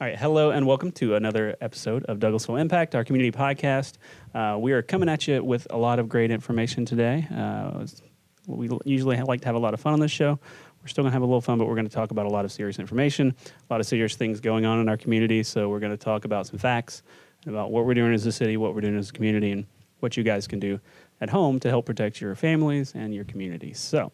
All 0.00 0.06
right, 0.06 0.18
hello 0.18 0.50
and 0.50 0.66
welcome 0.66 0.92
to 0.92 1.14
another 1.14 1.56
episode 1.60 2.06
of 2.06 2.20
Douglasville 2.20 2.58
Impact, 2.58 2.94
our 2.94 3.04
community 3.04 3.36
podcast. 3.36 3.98
Uh, 4.34 4.56
we 4.58 4.72
are 4.72 4.80
coming 4.80 5.10
at 5.10 5.28
you 5.28 5.44
with 5.44 5.66
a 5.68 5.76
lot 5.76 5.98
of 5.98 6.08
great 6.08 6.30
information 6.30 6.86
today. 6.86 7.28
Uh, 7.30 7.86
we 8.46 8.70
usually 8.86 9.20
like 9.20 9.42
to 9.42 9.46
have 9.46 9.56
a 9.56 9.58
lot 9.58 9.74
of 9.74 9.80
fun 9.80 9.92
on 9.92 10.00
this 10.00 10.10
show. 10.10 10.38
We're 10.80 10.88
still 10.88 11.04
going 11.04 11.10
to 11.10 11.12
have 11.12 11.20
a 11.20 11.26
little 11.26 11.42
fun, 11.42 11.58
but 11.58 11.68
we're 11.68 11.74
going 11.74 11.86
to 11.86 11.94
talk 11.94 12.12
about 12.12 12.24
a 12.24 12.30
lot 12.30 12.46
of 12.46 12.50
serious 12.50 12.78
information, 12.78 13.36
a 13.46 13.70
lot 13.70 13.80
of 13.80 13.86
serious 13.86 14.16
things 14.16 14.40
going 14.40 14.64
on 14.64 14.80
in 14.80 14.88
our 14.88 14.96
community. 14.96 15.42
So 15.42 15.68
we're 15.68 15.80
going 15.80 15.92
to 15.92 16.02
talk 16.02 16.24
about 16.24 16.46
some 16.46 16.58
facts 16.58 17.02
about 17.46 17.70
what 17.70 17.84
we're 17.84 17.92
doing 17.92 18.14
as 18.14 18.24
a 18.24 18.32
city, 18.32 18.56
what 18.56 18.74
we're 18.74 18.80
doing 18.80 18.96
as 18.96 19.10
a 19.10 19.12
community, 19.12 19.50
and 19.50 19.66
what 19.98 20.16
you 20.16 20.22
guys 20.22 20.46
can 20.46 20.60
do 20.60 20.80
at 21.20 21.28
home 21.28 21.60
to 21.60 21.68
help 21.68 21.84
protect 21.84 22.22
your 22.22 22.34
families 22.34 22.94
and 22.94 23.14
your 23.14 23.24
communities. 23.24 23.78
So 23.78 24.12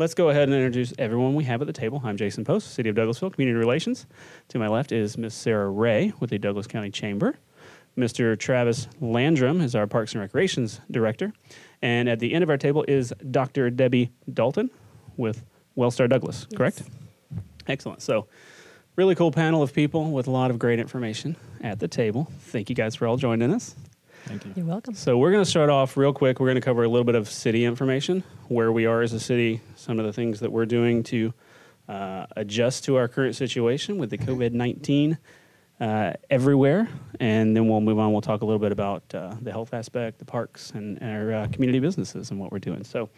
let's 0.00 0.14
go 0.14 0.30
ahead 0.30 0.44
and 0.44 0.54
introduce 0.54 0.94
everyone 0.98 1.34
we 1.34 1.44
have 1.44 1.60
at 1.60 1.66
the 1.66 1.74
table. 1.74 2.00
I'm 2.02 2.16
Jason 2.16 2.42
Post, 2.42 2.72
City 2.72 2.88
of 2.88 2.96
Douglasville 2.96 3.34
Community 3.34 3.58
Relations. 3.58 4.06
To 4.48 4.58
my 4.58 4.66
left 4.66 4.92
is 4.92 5.18
Miss 5.18 5.34
Sarah 5.34 5.68
Ray 5.68 6.14
with 6.18 6.30
the 6.30 6.38
Douglas 6.38 6.66
County 6.66 6.90
Chamber. 6.90 7.36
Mr. 7.98 8.38
Travis 8.38 8.88
Landrum 9.02 9.60
is 9.60 9.74
our 9.74 9.86
Parks 9.86 10.14
and 10.14 10.22
Recreations 10.22 10.80
Director. 10.90 11.34
And 11.82 12.08
at 12.08 12.18
the 12.18 12.32
end 12.32 12.42
of 12.42 12.48
our 12.48 12.56
table 12.56 12.82
is 12.88 13.12
Dr. 13.30 13.68
Debbie 13.68 14.10
Dalton 14.32 14.70
with 15.18 15.44
Wellstar 15.76 16.08
Douglas, 16.08 16.46
correct? 16.56 16.80
Yes. 16.80 17.42
Excellent. 17.66 18.00
So, 18.00 18.26
really 18.96 19.14
cool 19.14 19.30
panel 19.30 19.62
of 19.62 19.74
people 19.74 20.12
with 20.12 20.26
a 20.26 20.30
lot 20.30 20.50
of 20.50 20.58
great 20.58 20.78
information 20.78 21.36
at 21.62 21.78
the 21.78 21.88
table. 21.88 22.32
Thank 22.40 22.70
you 22.70 22.74
guys 22.74 22.94
for 22.94 23.06
all 23.06 23.18
joining 23.18 23.52
us. 23.52 23.74
Thank 24.26 24.44
you. 24.44 24.52
You're 24.56 24.66
welcome. 24.66 24.94
So 24.94 25.18
we're 25.18 25.32
going 25.32 25.44
to 25.44 25.50
start 25.50 25.70
off 25.70 25.96
real 25.96 26.12
quick. 26.12 26.40
We're 26.40 26.46
going 26.46 26.56
to 26.56 26.60
cover 26.60 26.84
a 26.84 26.88
little 26.88 27.04
bit 27.04 27.14
of 27.14 27.28
city 27.28 27.64
information, 27.64 28.22
where 28.48 28.70
we 28.70 28.86
are 28.86 29.02
as 29.02 29.12
a 29.12 29.20
city, 29.20 29.60
some 29.76 29.98
of 29.98 30.04
the 30.04 30.12
things 30.12 30.40
that 30.40 30.52
we're 30.52 30.66
doing 30.66 31.02
to 31.04 31.32
uh, 31.88 32.26
adjust 32.36 32.84
to 32.84 32.96
our 32.96 33.08
current 33.08 33.34
situation 33.34 33.98
with 33.98 34.10
the 34.10 34.18
COVID 34.18 34.52
19 34.52 35.18
uh, 35.80 36.12
everywhere. 36.28 36.88
And 37.18 37.56
then 37.56 37.68
we'll 37.68 37.80
move 37.80 37.98
on. 37.98 38.12
We'll 38.12 38.20
talk 38.20 38.42
a 38.42 38.44
little 38.44 38.60
bit 38.60 38.72
about 38.72 39.02
uh, 39.14 39.34
the 39.40 39.50
health 39.50 39.74
aspect, 39.74 40.18
the 40.18 40.24
parks, 40.24 40.70
and, 40.72 41.00
and 41.02 41.10
our 41.10 41.32
uh, 41.32 41.48
community 41.48 41.80
businesses 41.80 42.30
and 42.30 42.38
what 42.38 42.52
we're 42.52 42.58
doing. 42.58 42.84
So, 42.84 43.08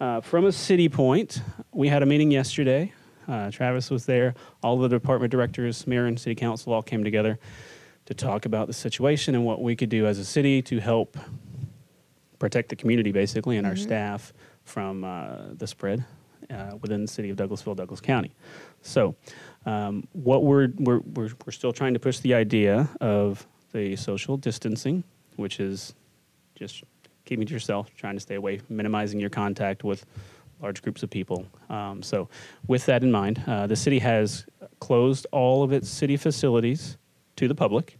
uh, 0.00 0.20
from 0.20 0.44
a 0.46 0.52
city 0.52 0.88
point, 0.88 1.40
we 1.72 1.88
had 1.88 2.02
a 2.02 2.06
meeting 2.06 2.30
yesterday. 2.30 2.92
Uh, 3.28 3.50
Travis 3.50 3.90
was 3.90 4.06
there. 4.06 4.34
All 4.62 4.78
the 4.78 4.88
department 4.88 5.30
directors, 5.30 5.86
mayor, 5.86 6.06
and 6.06 6.18
city 6.18 6.34
council 6.34 6.72
all 6.72 6.82
came 6.82 7.04
together 7.04 7.38
to 8.06 8.14
talk 8.14 8.44
about 8.44 8.66
the 8.66 8.72
situation 8.72 9.34
and 9.34 9.44
what 9.44 9.62
we 9.62 9.74
could 9.74 9.88
do 9.88 10.06
as 10.06 10.18
a 10.18 10.24
city 10.24 10.60
to 10.62 10.78
help 10.78 11.16
protect 12.38 12.68
the 12.68 12.76
community, 12.76 13.12
basically, 13.12 13.56
and 13.56 13.66
mm-hmm. 13.66 13.72
our 13.72 13.76
staff 13.76 14.32
from 14.64 15.04
uh, 15.04 15.36
the 15.56 15.66
spread 15.66 16.04
uh, 16.50 16.72
within 16.82 17.02
the 17.02 17.08
city 17.08 17.30
of 17.30 17.36
Douglasville, 17.36 17.76
Douglas 17.76 18.00
County. 18.00 18.32
So, 18.82 19.14
um, 19.66 20.06
what 20.12 20.44
we're, 20.44 20.68
we're, 20.76 21.00
we're, 21.00 21.30
we're 21.46 21.52
still 21.52 21.72
trying 21.72 21.94
to 21.94 22.00
push 22.00 22.18
the 22.18 22.34
idea 22.34 22.88
of 23.00 23.46
the 23.72 23.96
social 23.96 24.36
distancing, 24.36 25.04
which 25.36 25.58
is 25.58 25.94
just 26.54 26.84
keeping 27.24 27.46
to 27.46 27.52
yourself, 27.52 27.90
trying 27.96 28.14
to 28.14 28.20
stay 28.20 28.34
away, 28.34 28.60
minimizing 28.68 29.18
your 29.18 29.30
contact 29.30 29.84
with 29.84 30.04
large 30.60 30.82
groups 30.82 31.02
of 31.02 31.10
people. 31.10 31.46
Um, 31.70 32.02
so, 32.02 32.28
with 32.66 32.84
that 32.86 33.02
in 33.02 33.10
mind, 33.10 33.42
uh, 33.46 33.66
the 33.66 33.76
city 33.76 33.98
has 34.00 34.44
closed 34.80 35.26
all 35.32 35.62
of 35.62 35.72
its 35.72 35.88
city 35.88 36.18
facilities 36.18 36.98
to 37.36 37.48
the 37.48 37.54
public. 37.54 37.98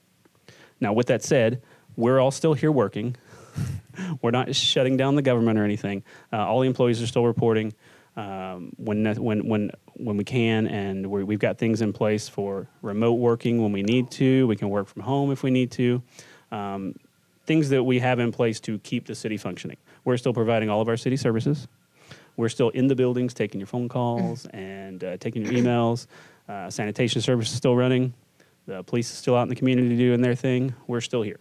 Now, 0.81 0.93
with 0.93 1.07
that 1.07 1.23
said, 1.23 1.63
we're 1.97 2.19
all 2.19 2.31
still 2.31 2.55
here 2.55 2.73
working. 2.73 3.17
we're 4.23 4.31
not 4.31 4.55
shutting 4.55 4.97
down 4.97 5.15
the 5.15 5.23
government 5.23 5.59
or 5.59 5.65
anything. 5.65 6.03
Uh, 6.33 6.39
all 6.39 6.61
the 6.61 6.67
employees 6.67 7.01
are 7.03 7.07
still 7.07 7.25
reporting 7.25 7.73
um, 8.17 8.73
when, 8.77 9.05
when, 9.17 9.49
when, 9.49 9.71
when 9.95 10.17
we 10.17 10.25
can, 10.25 10.67
and 10.67 11.07
we 11.07 11.35
have 11.35 11.41
got 11.41 11.59
things 11.59 11.83
in 11.83 11.93
place 11.93 12.29
for 12.29 12.69
remote 12.83 13.15
working 13.15 13.63
when 13.63 13.73
we 13.73 13.83
need 13.83 14.11
to. 14.13 14.47
We 14.47 14.57
can 14.57 14.69
work 14.71 14.89
from 14.89 15.03
home 15.03 15.31
if 15.33 15.43
we 15.43 15.51
need 15.51 15.71
to. 15.73 16.03
Um, 16.51 16.95
things 17.47 17.69
that 17.71 17.83
we 17.83 17.99
have 17.99 18.19
in 18.19 18.33
place 18.33 18.61
to 18.61 18.79
keep 18.79 19.07
the 19.07 19.15
city 19.15 19.37
functioning. 19.37 19.77
We're 20.05 20.17
still 20.17 20.33
providing 20.33 20.71
all 20.71 20.81
of 20.81 20.89
our 20.89 20.97
city 20.97 21.17
services. 21.17 21.69
We're 22.37 22.49
still 22.49 22.71
in 22.71 22.89
the 22.89 22.97
buildings 22.97 23.35
taking 23.35 23.61
your 23.61 23.67
phone 23.67 23.89
calls 23.89 24.47
and 24.47 25.03
uh, 25.03 25.17
taking 25.19 25.45
your 25.45 25.53
emails. 25.53 26.07
Uh, 26.49 26.69
sanitation 26.69 27.21
service 27.21 27.51
is 27.51 27.57
still 27.57 27.77
running. 27.77 28.13
The 28.67 28.83
police 28.83 29.11
is 29.11 29.19
still 29.19 29.37
out 29.37 29.43
in 29.43 29.49
the 29.49 29.57
community 29.57 29.97
doing 29.97 30.21
their 30.21 30.35
thing. 30.35 30.75
We're 30.87 31.01
still 31.01 31.23
here. 31.23 31.41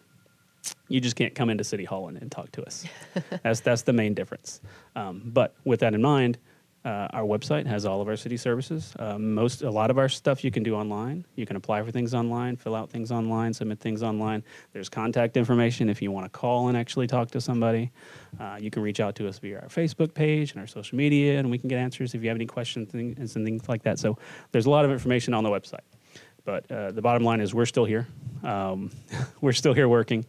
You 0.88 1.02
just 1.02 1.16
can't 1.16 1.36
come 1.36 1.50
into 1.50 1.64
City 1.64 1.86
Hall 1.86 2.08
and, 2.08 2.18
and 2.18 2.32
talk 2.32 2.52
to 2.54 2.64
us. 2.64 2.86
that's 3.44 3.60
that's 3.60 3.82
the 3.84 3.94
main 3.94 4.14
difference. 4.14 4.62
Um, 4.96 5.22
but 5.26 5.56
with 5.66 5.82
that 5.82 5.94
in 5.94 6.02
mind, 6.02 6.38
uh, 6.86 7.08
our 7.14 7.24
website 7.24 7.66
has 7.66 7.86
all 7.86 8.02
of 8.02 8.08
our 8.10 8.18
city 8.18 8.36
services. 8.36 8.94
Uh, 9.00 9.18
most, 9.18 9.62
a 9.62 9.70
lot 9.70 9.90
of 9.90 9.98
our 9.98 10.10
stuff 10.10 10.44
you 10.44 10.52
can 10.52 10.64
do 10.64 10.76
online. 10.76 11.26
You 11.36 11.46
can 11.46 11.56
apply 11.56 11.82
for 11.82 11.92
things 11.92 12.14
online, 12.14 12.58
fill 12.58 12.76
out 12.76 12.90
things 12.90 13.10
online, 13.10 13.54
submit 13.54 13.80
things 13.80 14.04
online. 14.04 14.44
There's 14.74 14.90
contact 14.90 15.38
information 15.38 15.90
if 15.90 16.02
you 16.02 16.12
want 16.12 16.26
to 16.26 16.30
call 16.30 16.68
and 16.68 16.78
actually 16.78 17.08
talk 17.08 17.32
to 17.32 17.42
somebody. 17.42 17.92
Uh, 18.38 18.58
you 18.60 18.70
can 18.70 18.82
reach 18.82 19.00
out 19.00 19.16
to 19.16 19.30
us 19.30 19.40
via 19.40 19.62
our 19.62 19.70
Facebook 19.70 20.14
page 20.14 20.52
and 20.52 20.60
our 20.60 20.68
social 20.68 20.98
media, 20.98 21.40
and 21.40 21.50
we 21.50 21.58
can 21.58 21.70
get 21.70 21.80
answers 21.80 22.16
if 22.16 22.22
you 22.22 22.28
have 22.28 22.38
any 22.38 22.46
questions 22.46 22.94
and 22.94 23.46
things 23.46 23.70
like 23.70 23.84
that. 23.84 23.98
So 23.98 24.18
there's 24.52 24.66
a 24.66 24.70
lot 24.70 24.84
of 24.84 24.92
information 24.92 25.34
on 25.34 25.46
the 25.46 25.50
website. 25.50 25.80
But 26.46 26.70
uh, 26.72 26.92
the 26.92 27.02
bottom 27.02 27.24
line 27.24 27.40
is 27.40 27.54
we're 27.54 27.66
still 27.66 27.86
here. 27.86 28.08
Um, 28.44 28.92
we're 29.42 29.54
still 29.54 29.74
here 29.74 29.88
working. 29.88 30.26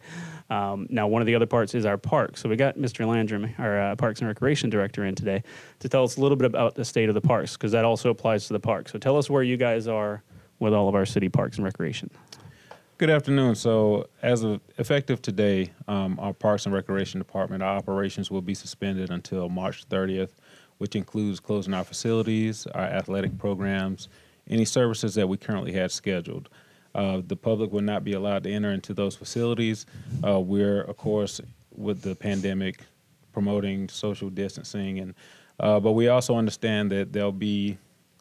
Um, 0.49 0.87
now, 0.89 1.07
one 1.07 1.21
of 1.21 1.25
the 1.25 1.35
other 1.35 1.45
parts 1.45 1.73
is 1.73 1.85
our 1.85 1.97
park. 1.97 2.37
So 2.37 2.47
we 2.47 2.55
got 2.55 2.77
Mr. 2.77 3.05
Landrum, 3.07 3.53
our 3.57 3.79
uh, 3.79 3.95
Parks 3.95 4.19
and 4.19 4.27
Recreation 4.27 4.69
Director, 4.69 5.05
in 5.05 5.15
today 5.15 5.43
to 5.79 5.89
tell 5.89 6.03
us 6.03 6.17
a 6.17 6.21
little 6.21 6.37
bit 6.37 6.45
about 6.45 6.75
the 6.75 6.85
state 6.85 7.09
of 7.09 7.15
the 7.15 7.21
parks 7.21 7.53
because 7.53 7.71
that 7.71 7.83
also 7.83 8.09
applies 8.09 8.47
to 8.47 8.53
the 8.53 8.59
park. 8.59 8.87
So 8.89 8.99
tell 8.99 9.17
us 9.17 9.29
where 9.29 9.43
you 9.43 9.57
guys 9.57 9.87
are 9.87 10.23
with 10.59 10.73
all 10.73 10.87
of 10.87 10.95
our 10.95 11.05
city 11.05 11.29
parks 11.29 11.57
and 11.57 11.65
recreation. 11.65 12.09
Good 12.97 13.09
afternoon. 13.09 13.55
So, 13.55 14.07
as 14.21 14.43
of 14.43 14.61
effective 14.77 15.21
today, 15.21 15.73
um, 15.89 16.17
our 16.17 16.31
Parks 16.31 16.65
and 16.65 16.73
Recreation 16.73 17.19
Department, 17.19 17.61
our 17.61 17.75
operations 17.75 18.31
will 18.31 18.41
be 18.41 18.53
suspended 18.53 19.09
until 19.09 19.49
March 19.49 19.89
30th, 19.89 20.29
which 20.77 20.95
includes 20.95 21.41
closing 21.41 21.73
our 21.73 21.83
facilities, 21.83 22.65
our 22.67 22.85
athletic 22.85 23.37
programs, 23.37 24.07
any 24.49 24.65
services 24.65 25.15
that 25.15 25.27
we 25.27 25.37
currently 25.37 25.71
had 25.71 25.91
scheduled. 25.91 26.49
Uh, 26.93 27.21
the 27.27 27.35
public 27.35 27.71
will 27.71 27.81
not 27.81 28.03
be 28.03 28.13
allowed 28.13 28.43
to 28.43 28.51
enter 28.51 28.71
into 28.71 28.93
those 28.93 29.15
facilities. 29.15 29.85
Uh, 30.25 30.39
we're, 30.39 30.81
of 30.83 30.95
course, 30.95 31.41
with 31.75 32.01
the 32.01 32.15
pandemic, 32.15 32.79
promoting 33.33 33.89
social 33.89 34.29
distancing, 34.29 34.99
and 34.99 35.13
uh, 35.59 35.79
but 35.79 35.91
we 35.91 36.07
also 36.07 36.35
understand 36.35 36.91
that 36.91 37.11
there'll 37.11 37.31
be 37.31 37.77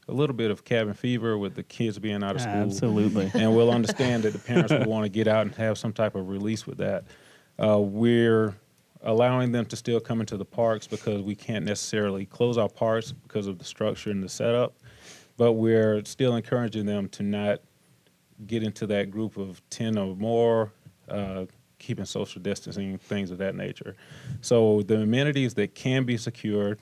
a 0.09 0.13
little 0.13 0.35
bit 0.35 0.51
of 0.51 0.65
cabin 0.65 0.95
fever 0.95 1.39
with 1.39 1.55
the 1.55 1.63
kids 1.63 1.99
being 1.99 2.23
out 2.23 2.35
of 2.35 2.43
school. 2.43 2.53
Absolutely, 2.53 3.31
and 3.35 3.55
we'll 3.55 3.71
understand 3.73 4.25
that 4.25 4.33
the 4.33 4.39
parents 4.39 4.73
will 4.73 4.87
want 4.87 5.05
to 5.05 5.09
get 5.09 5.29
out 5.29 5.43
and 5.47 5.55
have 5.55 5.79
some 5.79 5.93
type 5.93 6.15
of 6.17 6.29
release 6.29 6.67
with 6.67 6.79
that. 6.79 7.05
Uh, 7.63 7.79
we're 7.79 8.55
allowing 9.03 9.53
them 9.53 9.67
to 9.67 9.77
still 9.77 10.01
come 10.01 10.21
into 10.21 10.37
the 10.37 10.45
parks 10.45 10.87
because 10.87 11.23
we 11.23 11.35
can't 11.35 11.65
necessarily 11.65 12.27
close 12.27 12.59
our 12.59 12.69
parks 12.69 13.13
because 13.13 13.47
of 13.47 13.59
the 13.59 13.65
structure 13.65 14.11
and 14.11 14.23
the 14.23 14.29
setup 14.29 14.75
but 15.37 15.53
we're 15.53 16.05
still 16.05 16.37
encouraging 16.37 16.87
them 16.87 17.09
to 17.11 17.23
not 17.23 17.61
get 18.47 18.63
into 18.63 18.87
that 18.87 19.11
group 19.11 19.37
of 19.37 19.61
10 19.71 19.99
or 19.99 20.15
more, 20.17 20.73
uh, 21.09 21.47
keeping 21.79 22.05
social 22.05 22.41
distancing, 22.41 22.99
things 22.99 23.31
of 23.31 23.39
that 23.39 23.55
nature. 23.55 23.95
So 24.41 24.83
the 24.83 25.03
amenities 25.03 25.55
that 25.55 25.75
can 25.75 26.05
be 26.05 26.17
secured 26.17 26.81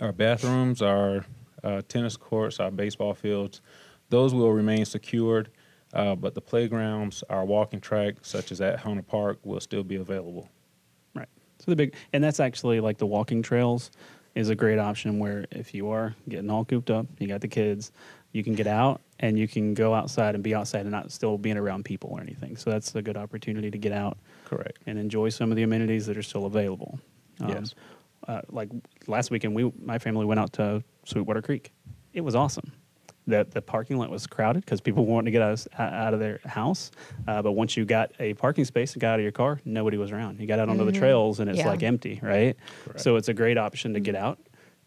our 0.00 0.12
bathrooms, 0.12 0.82
our 0.82 1.24
uh, 1.62 1.82
tennis 1.88 2.16
courts, 2.16 2.58
our 2.58 2.70
baseball 2.70 3.14
fields, 3.14 3.60
those 4.08 4.34
will 4.34 4.52
remain 4.52 4.84
secured. 4.84 5.50
Uh, 5.92 6.14
but 6.14 6.34
the 6.34 6.40
playgrounds, 6.40 7.22
our 7.28 7.44
walking 7.44 7.80
track, 7.80 8.14
such 8.22 8.50
as 8.50 8.60
at 8.60 8.78
Hunter 8.78 9.02
Park, 9.02 9.38
will 9.44 9.60
still 9.60 9.84
be 9.84 9.96
available. 9.96 10.48
Right. 11.14 11.28
So 11.58 11.70
the 11.70 11.76
big, 11.76 11.94
and 12.14 12.24
that's 12.24 12.40
actually 12.40 12.80
like 12.80 12.96
the 12.96 13.06
walking 13.06 13.42
trails 13.42 13.90
is 14.34 14.48
a 14.48 14.54
great 14.54 14.78
option 14.78 15.18
where 15.18 15.46
if 15.50 15.74
you 15.74 15.90
are 15.90 16.14
getting 16.28 16.50
all 16.50 16.64
cooped 16.64 16.90
up, 16.90 17.06
you 17.18 17.28
got 17.28 17.40
the 17.40 17.48
kids, 17.48 17.92
you 18.32 18.42
can 18.42 18.54
get 18.54 18.66
out 18.66 19.00
and 19.20 19.38
you 19.38 19.46
can 19.46 19.74
go 19.74 19.94
outside 19.94 20.34
and 20.34 20.42
be 20.42 20.54
outside 20.54 20.80
and 20.80 20.90
not 20.90 21.12
still 21.12 21.36
being 21.36 21.56
around 21.56 21.84
people 21.84 22.10
or 22.12 22.20
anything. 22.20 22.56
So 22.56 22.70
that's 22.70 22.94
a 22.94 23.02
good 23.02 23.16
opportunity 23.16 23.70
to 23.70 23.78
get 23.78 23.92
out. 23.92 24.18
Correct. 24.46 24.78
And 24.86 24.98
enjoy 24.98 25.28
some 25.28 25.50
of 25.50 25.56
the 25.56 25.62
amenities 25.62 26.06
that 26.06 26.16
are 26.16 26.22
still 26.22 26.46
available. 26.46 26.98
Um, 27.40 27.48
yes. 27.48 27.74
Uh, 28.26 28.40
like 28.50 28.70
last 29.06 29.30
weekend, 29.30 29.54
we 29.54 29.72
my 29.80 29.98
family 29.98 30.24
went 30.24 30.40
out 30.40 30.52
to 30.54 30.82
Sweetwater 31.04 31.42
Creek. 31.42 31.72
It 32.12 32.20
was 32.20 32.34
awesome 32.34 32.72
the 33.26 33.46
the 33.50 33.62
parking 33.62 33.98
lot 33.98 34.10
was 34.10 34.26
crowded 34.26 34.64
because 34.64 34.80
people 34.80 35.06
wanted 35.06 35.26
to 35.26 35.30
get 35.30 35.42
out 35.42 35.52
of, 35.52 35.68
out 35.78 36.14
of 36.14 36.20
their 36.20 36.40
house. 36.44 36.90
Uh, 37.26 37.42
but 37.42 37.52
once 37.52 37.76
you 37.76 37.84
got 37.84 38.12
a 38.18 38.34
parking 38.34 38.64
space 38.64 38.92
and 38.94 39.00
got 39.00 39.14
out 39.14 39.20
of 39.20 39.22
your 39.22 39.32
car, 39.32 39.60
nobody 39.64 39.96
was 39.96 40.10
around. 40.10 40.40
You 40.40 40.46
got 40.46 40.58
out 40.58 40.68
onto 40.68 40.82
mm-hmm. 40.82 40.92
the 40.92 40.98
trails 40.98 41.40
and 41.40 41.48
it's 41.48 41.58
yeah. 41.58 41.68
like 41.68 41.82
empty, 41.82 42.20
right? 42.22 42.56
Correct. 42.84 43.00
So 43.00 43.16
it's 43.16 43.28
a 43.28 43.34
great 43.34 43.58
option 43.58 43.94
to 43.94 44.00
get 44.00 44.14
out, 44.14 44.38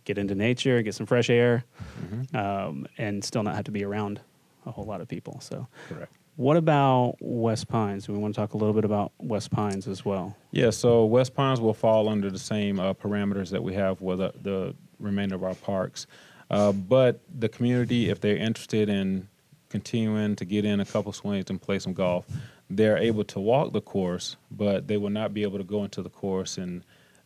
get 0.04 0.18
into 0.18 0.36
nature, 0.36 0.82
get 0.82 0.96
some 0.96 1.06
fresh 1.06 1.30
air, 1.30 1.64
mm-hmm. 2.02 2.36
um, 2.36 2.88
and 2.98 3.24
still 3.24 3.44
not 3.44 3.56
have 3.56 3.66
to 3.66 3.72
be 3.72 3.84
around 3.84 4.20
a 4.66 4.72
whole 4.72 4.86
lot 4.86 5.02
of 5.02 5.08
people. 5.08 5.40
So 5.42 5.68
correct. 5.88 6.12
What 6.38 6.58
about 6.58 7.16
West 7.22 7.70
Pines? 7.70 8.10
We 8.10 8.18
want 8.18 8.36
to 8.36 8.42
talk 8.42 8.56
a 8.56 8.58
little 8.58 8.74
bit 8.74 8.84
about 8.84 9.14
West 9.20 9.52
Pines 9.52 9.88
as 9.88 10.04
well. 10.04 10.36
Yeah, 10.52 10.70
so 10.70 11.06
West 11.06 11.34
Pines 11.34 11.62
will 11.62 11.74
fall 11.74 12.10
under 12.10 12.30
the 12.30 12.40
same 12.40 12.78
uh, 12.78 12.94
parameters 12.94 13.50
that 13.52 13.64
we 13.64 13.74
have 13.76 14.02
with 14.02 14.20
uh, 14.20 14.32
the 14.42 14.76
remainder 15.00 15.36
of 15.36 15.44
our 15.46 15.56
parks. 15.56 16.08
Uh, 16.50 16.72
but 16.72 17.22
the 17.40 17.50
community, 17.50 18.10
if 18.10 18.20
they're 18.22 18.38
interested 18.38 18.90
in 18.90 19.28
continuing 19.70 20.36
to 20.36 20.46
get 20.46 20.66
in 20.66 20.80
a 20.80 20.86
couple 20.86 21.12
swings 21.12 21.50
and 21.50 21.62
play 21.62 21.80
some 21.80 21.94
golf, 21.94 22.26
they're 22.70 22.98
able 22.98 23.24
to 23.24 23.40
walk 23.40 23.74
the 23.74 23.82
course, 23.82 24.38
but 24.52 24.88
they 24.88 24.98
will 24.98 25.10
not 25.10 25.34
be 25.34 25.44
able 25.44 25.58
to 25.58 25.64
go 25.64 25.84
into 25.84 26.02
the 26.02 26.10
course 26.10 26.58
and 26.58 26.84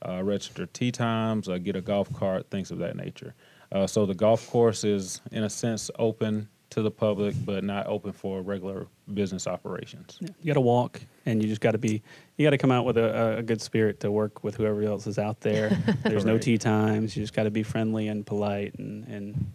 uh, 0.07 0.23
register 0.23 0.65
tee 0.65 0.91
times 0.91 1.49
or 1.49 1.59
get 1.59 1.75
a 1.75 1.81
golf 1.81 2.11
cart, 2.13 2.49
things 2.49 2.71
of 2.71 2.77
that 2.79 2.95
nature. 2.95 3.33
Uh, 3.71 3.85
so 3.85 4.05
the 4.05 4.15
golf 4.15 4.49
course 4.49 4.83
is, 4.83 5.21
in 5.31 5.43
a 5.43 5.49
sense, 5.49 5.91
open 5.99 6.47
to 6.71 6.81
the 6.81 6.91
public, 6.91 7.35
but 7.45 7.63
not 7.63 7.87
open 7.87 8.11
for 8.11 8.41
regular 8.41 8.87
business 9.13 9.47
operations. 9.47 10.17
You 10.21 10.47
got 10.47 10.53
to 10.53 10.61
walk, 10.61 11.01
and 11.25 11.41
you 11.41 11.49
just 11.49 11.61
got 11.61 11.71
to 11.71 11.77
be. 11.77 12.01
You 12.37 12.45
got 12.45 12.51
to 12.51 12.57
come 12.57 12.71
out 12.71 12.85
with 12.85 12.97
a, 12.97 13.37
a 13.37 13.43
good 13.43 13.61
spirit 13.61 13.99
to 14.01 14.11
work 14.11 14.43
with 14.43 14.55
whoever 14.55 14.83
else 14.83 15.07
is 15.07 15.17
out 15.17 15.41
there. 15.41 15.69
There's 16.03 16.25
no 16.25 16.37
tee 16.37 16.57
times. 16.57 17.15
You 17.15 17.23
just 17.23 17.33
got 17.33 17.43
to 17.43 17.51
be 17.51 17.63
friendly 17.63 18.07
and 18.07 18.25
polite 18.25 18.75
and 18.77 19.07
and 19.07 19.51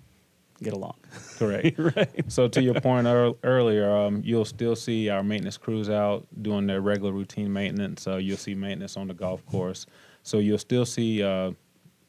get 0.62 0.72
along. 0.72 0.96
Correct. 1.38 1.78
right. 1.96 2.32
So 2.32 2.48
to 2.48 2.62
your 2.62 2.80
point 2.80 3.06
ear- 3.06 3.34
earlier, 3.42 3.90
um, 3.90 4.22
you'll 4.24 4.44
still 4.44 4.76
see 4.76 5.08
our 5.08 5.22
maintenance 5.22 5.56
crews 5.56 5.90
out 5.90 6.26
doing 6.42 6.66
their 6.66 6.80
regular 6.80 7.12
routine 7.12 7.52
maintenance. 7.52 8.06
Uh, 8.06 8.16
you'll 8.16 8.36
see 8.36 8.54
maintenance 8.54 8.96
on 8.96 9.08
the 9.08 9.14
golf 9.14 9.44
course. 9.46 9.86
So 10.22 10.38
you'll 10.38 10.58
still 10.58 10.86
see 10.86 11.22
uh, 11.22 11.52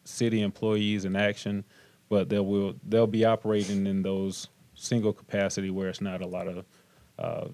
city 0.04 0.42
employees 0.42 1.06
in 1.06 1.16
action, 1.16 1.64
but 2.10 2.30
they 2.30 2.40
will 2.40 2.76
they'll 2.88 3.08
be 3.08 3.26
operating 3.26 3.86
in 3.88 4.02
those 4.02 4.48
single 4.76 5.14
capacity 5.14 5.70
where 5.70 5.90
it's 5.90 6.02
not 6.02 6.22
a 6.22 6.28
lot 6.28 6.48
of 6.48 6.66
uh, 7.18 7.48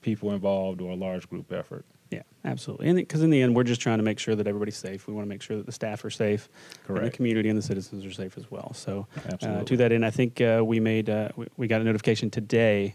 people 0.00 0.32
involved 0.32 0.80
or 0.80 0.92
a 0.92 0.96
large 0.96 1.28
group 1.28 1.52
effort. 1.52 1.84
Yeah, 2.10 2.22
absolutely. 2.44 2.88
And 2.88 2.96
because 2.96 3.22
in 3.22 3.30
the 3.30 3.42
end, 3.42 3.56
we're 3.56 3.64
just 3.64 3.80
trying 3.80 3.98
to 3.98 4.04
make 4.04 4.18
sure 4.18 4.36
that 4.36 4.46
everybody's 4.46 4.76
safe. 4.76 5.08
We 5.08 5.14
want 5.14 5.24
to 5.24 5.28
make 5.28 5.42
sure 5.42 5.56
that 5.56 5.66
the 5.66 5.72
staff 5.72 6.04
are 6.04 6.10
safe, 6.10 6.48
and 6.86 6.98
the 6.98 7.10
community 7.10 7.48
and 7.48 7.58
the 7.58 7.62
citizens 7.62 8.04
are 8.04 8.12
safe 8.12 8.36
as 8.38 8.50
well. 8.50 8.72
So, 8.74 9.06
uh, 9.42 9.64
to 9.64 9.76
that 9.78 9.90
end, 9.90 10.04
I 10.04 10.10
think 10.10 10.40
uh, 10.40 10.62
we 10.64 10.78
made 10.78 11.10
uh, 11.10 11.30
we, 11.34 11.46
we 11.56 11.66
got 11.66 11.80
a 11.80 11.84
notification 11.84 12.30
today 12.30 12.94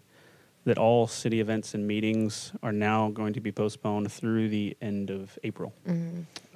that 0.66 0.78
all 0.78 1.08
city 1.08 1.40
events 1.42 1.74
and 1.74 1.88
meetings 1.88 2.52
are 2.62 2.72
now 2.72 3.10
going 3.10 3.34
to 3.34 3.42
be 3.42 3.52
postponed 3.52 4.12
through 4.12 4.50
the 4.50 4.78
end 4.82 5.10
of 5.10 5.38
April. 5.44 5.74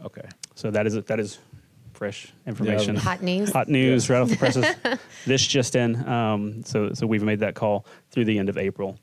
Okay. 0.06 0.28
So 0.56 0.72
that 0.72 0.86
is 0.86 0.94
that 1.04 1.20
is 1.20 1.40
fresh 2.04 2.34
information. 2.46 2.98
Hot 2.98 3.22
news. 3.22 3.52
Hot 3.54 3.70
news 3.70 4.10
right 4.10 4.22
off 4.22 4.28
the 4.28 4.36
presses. 4.36 4.66
this 5.26 5.46
just 5.48 5.76
in. 5.76 6.06
Um, 6.08 6.64
so 6.66 6.92
so 6.94 7.08
we've 7.08 7.24
made 7.24 7.40
that 7.40 7.56
call 7.56 7.86
through 8.12 8.26
the 8.26 8.38
end 8.38 8.50
of 8.50 8.58
April, 8.58 9.00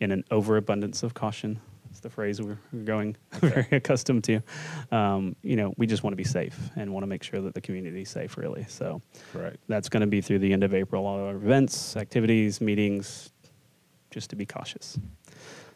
in 0.00 0.12
an 0.12 0.24
overabundance 0.30 1.02
of 1.02 1.14
caution. 1.14 1.58
That's 1.86 2.00
the 2.00 2.10
phrase 2.10 2.42
we're 2.42 2.58
we're 2.70 2.82
going 2.84 3.16
very 3.32 3.66
accustomed 3.72 4.24
to. 4.24 4.42
Um, 4.92 5.36
you 5.42 5.56
know, 5.56 5.72
we 5.78 5.86
just 5.86 6.02
want 6.02 6.12
to 6.12 6.18
be 6.18 6.24
safe 6.24 6.58
and 6.76 6.92
want 6.92 7.02
to 7.02 7.08
make 7.08 7.22
sure 7.22 7.40
that 7.40 7.54
the 7.54 7.62
community 7.62 8.02
is 8.02 8.10
safe. 8.10 8.36
Really, 8.36 8.66
so 8.68 9.00
Correct. 9.32 9.56
that's 9.66 9.88
going 9.88 10.02
to 10.02 10.06
be 10.06 10.20
through 10.20 10.40
the 10.40 10.52
end 10.52 10.64
of 10.64 10.74
April. 10.74 11.06
All 11.06 11.18
our 11.24 11.34
events, 11.34 11.96
activities, 11.96 12.60
meetings, 12.60 13.30
just 14.10 14.28
to 14.30 14.36
be 14.36 14.44
cautious. 14.44 14.98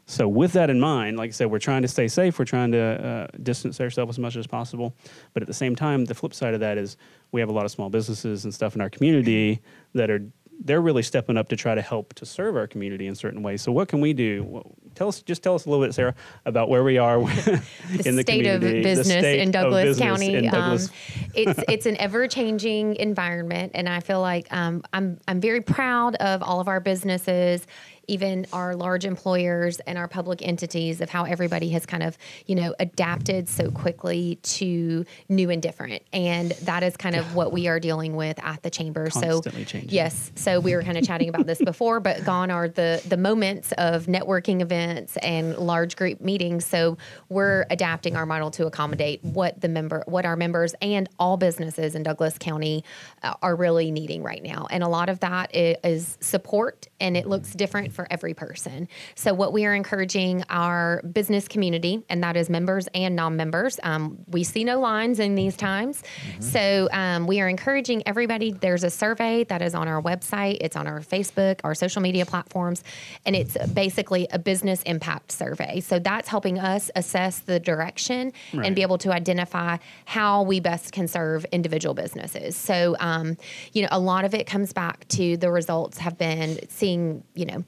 So, 0.06 0.26
with 0.26 0.52
that 0.52 0.68
in 0.68 0.80
mind, 0.80 1.16
like 1.16 1.28
I 1.28 1.32
said, 1.32 1.50
we're 1.50 1.58
trying 1.58 1.82
to 1.82 1.88
stay 1.88 2.08
safe. 2.08 2.38
We're 2.38 2.44
trying 2.44 2.72
to 2.72 2.80
uh, 2.80 3.26
distance 3.42 3.80
ourselves 3.80 4.14
as 4.14 4.18
much 4.18 4.36
as 4.36 4.46
possible. 4.46 4.94
But 5.32 5.42
at 5.42 5.46
the 5.46 5.54
same 5.54 5.76
time, 5.76 6.04
the 6.04 6.14
flip 6.14 6.34
side 6.34 6.54
of 6.54 6.60
that 6.60 6.76
is 6.76 6.96
we 7.30 7.40
have 7.40 7.48
a 7.48 7.52
lot 7.52 7.64
of 7.64 7.70
small 7.70 7.88
businesses 7.88 8.44
and 8.44 8.52
stuff 8.52 8.74
in 8.74 8.80
our 8.80 8.90
community 8.90 9.62
that 9.94 10.10
are 10.10 10.22
they're 10.64 10.80
really 10.80 11.02
stepping 11.02 11.36
up 11.36 11.48
to 11.48 11.56
try 11.56 11.74
to 11.74 11.82
help 11.82 12.14
to 12.14 12.26
serve 12.26 12.56
our 12.56 12.66
community 12.66 13.06
in 13.06 13.14
certain 13.14 13.42
ways. 13.42 13.62
So, 13.62 13.72
what 13.72 13.88
can 13.88 14.00
we 14.00 14.12
do? 14.12 14.44
Well, 14.44 14.72
tell 14.94 15.08
us, 15.08 15.22
just 15.22 15.42
tell 15.42 15.54
us 15.54 15.66
a 15.66 15.70
little 15.70 15.84
bit, 15.84 15.94
Sarah, 15.94 16.14
about 16.46 16.68
where 16.68 16.84
we 16.84 16.98
are 16.98 17.18
the 17.24 17.62
in 18.04 18.16
the 18.16 18.22
state 18.22 18.46
of 18.46 18.60
community, 18.60 18.78
the 18.78 18.82
business 18.82 19.06
state 19.06 19.40
in 19.40 19.50
Douglas 19.50 19.84
business 19.84 20.06
County. 20.06 20.34
in 20.34 20.50
Douglas. 20.50 20.88
Um, 20.88 20.94
it's 21.34 21.60
it's 21.68 21.86
an 21.86 21.96
ever 21.98 22.28
changing 22.28 22.96
environment, 22.96 23.72
and 23.74 23.88
I 23.88 24.00
feel 24.00 24.20
like 24.20 24.52
um, 24.52 24.82
I'm 24.92 25.18
I'm 25.26 25.40
very 25.40 25.60
proud 25.60 26.14
of 26.16 26.42
all 26.42 26.60
of 26.60 26.68
our 26.68 26.80
businesses, 26.80 27.66
even 28.08 28.46
our 28.52 28.74
large 28.74 29.04
employers 29.04 29.80
and 29.80 29.98
our 29.98 30.08
public 30.08 30.46
entities, 30.46 31.00
of 31.00 31.10
how 31.10 31.24
everybody 31.24 31.70
has 31.70 31.86
kind 31.86 32.02
of 32.02 32.16
you 32.46 32.54
know 32.54 32.74
adapted 32.78 33.48
so 33.48 33.70
quickly 33.70 34.38
to 34.42 35.04
new 35.28 35.50
and 35.50 35.62
different, 35.62 36.02
and 36.12 36.52
that 36.62 36.82
is 36.82 36.96
kind 36.96 37.16
of 37.16 37.34
what 37.34 37.52
we 37.52 37.68
are 37.68 37.80
dealing 37.80 38.16
with 38.16 38.38
at 38.42 38.62
the 38.62 38.70
chamber. 38.70 39.08
Constantly 39.08 39.64
so 39.64 39.70
changing. 39.70 39.90
yes, 39.90 40.32
so 40.34 40.60
we 40.60 40.74
were 40.74 40.82
kind 40.82 40.98
of 40.98 41.06
chatting 41.06 41.28
about 41.28 41.46
this 41.46 41.58
before, 41.58 42.00
but 42.00 42.24
gone 42.24 42.50
are 42.50 42.68
the 42.68 43.02
the 43.06 43.16
moments 43.16 43.72
of 43.72 44.06
networking 44.06 44.60
events 44.60 45.16
and 45.18 45.56
large 45.56 45.96
group 45.96 46.20
meetings. 46.20 46.66
So 46.66 46.98
we're 47.28 47.66
adapting 47.70 48.16
our 48.16 48.26
model 48.26 48.50
to 48.52 48.66
accommodate 48.66 49.22
what 49.22 49.60
the 49.60 49.68
member, 49.68 50.04
what 50.06 50.24
our 50.24 50.36
members 50.36 50.74
and 50.80 51.08
all 51.18 51.36
businesses 51.36 51.94
in 51.94 52.02
Douglas 52.02 52.38
County 52.38 52.84
uh, 53.22 53.34
are 53.42 53.56
really 53.56 53.90
needing 53.90 54.22
right 54.22 54.42
now. 54.42 54.66
And 54.70 54.82
a 54.82 54.88
lot 54.88 55.08
of 55.08 55.20
that 55.20 55.54
is 55.54 56.18
support, 56.20 56.88
and 57.00 57.16
it 57.16 57.26
looks 57.26 57.52
different 57.52 57.91
for 57.92 58.06
every 58.10 58.34
person. 58.34 58.88
So 59.14 59.34
what 59.34 59.52
we 59.52 59.64
are 59.66 59.74
encouraging 59.74 60.44
our 60.50 61.02
business 61.02 61.48
community, 61.48 62.02
and 62.08 62.22
that 62.22 62.36
is 62.36 62.50
members 62.50 62.88
and 62.94 63.14
non-members. 63.14 63.78
Um, 63.82 64.18
we 64.28 64.44
see 64.44 64.64
no 64.64 64.80
lines 64.80 65.20
in 65.20 65.34
these 65.34 65.56
times, 65.56 66.02
so 66.40 66.88
um, 66.92 67.26
we 67.26 67.40
are 67.40 67.48
encouraging 67.48 68.02
everybody. 68.06 68.52
There's 68.52 68.84
a 68.84 68.90
survey 68.90 69.44
that 69.44 69.62
is 69.62 69.74
on 69.74 69.88
our 69.88 70.02
website. 70.02 70.58
It's 70.60 70.76
on 70.76 70.86
our 70.86 71.00
Facebook, 71.00 71.60
our 71.64 71.74
social 71.74 72.02
media 72.02 72.26
platforms, 72.26 72.82
and 73.26 73.36
it's 73.36 73.56
basically 73.74 74.26
a 74.32 74.38
business 74.38 74.82
impact 74.82 75.32
survey. 75.32 75.80
So 75.80 75.98
that's 75.98 76.28
helping 76.28 76.58
us 76.58 76.90
assess 76.96 77.40
the 77.40 77.60
direction 77.60 78.32
Right. 78.54 78.66
and 78.66 78.74
be 78.74 78.82
able 78.82 78.98
to 78.98 79.12
identify 79.12 79.76
how 80.04 80.42
we 80.42 80.60
best 80.60 80.92
can 80.92 81.08
serve 81.08 81.44
individual 81.52 81.94
businesses. 81.94 82.56
So, 82.56 82.96
um, 83.00 83.36
you 83.72 83.82
know, 83.82 83.88
a 83.90 83.98
lot 83.98 84.24
of 84.24 84.34
it 84.34 84.46
comes 84.46 84.72
back 84.72 85.06
to 85.08 85.36
the 85.36 85.50
results 85.50 85.98
have 85.98 86.18
been 86.18 86.58
seeing, 86.68 87.22
you 87.34 87.46
know, 87.46 87.64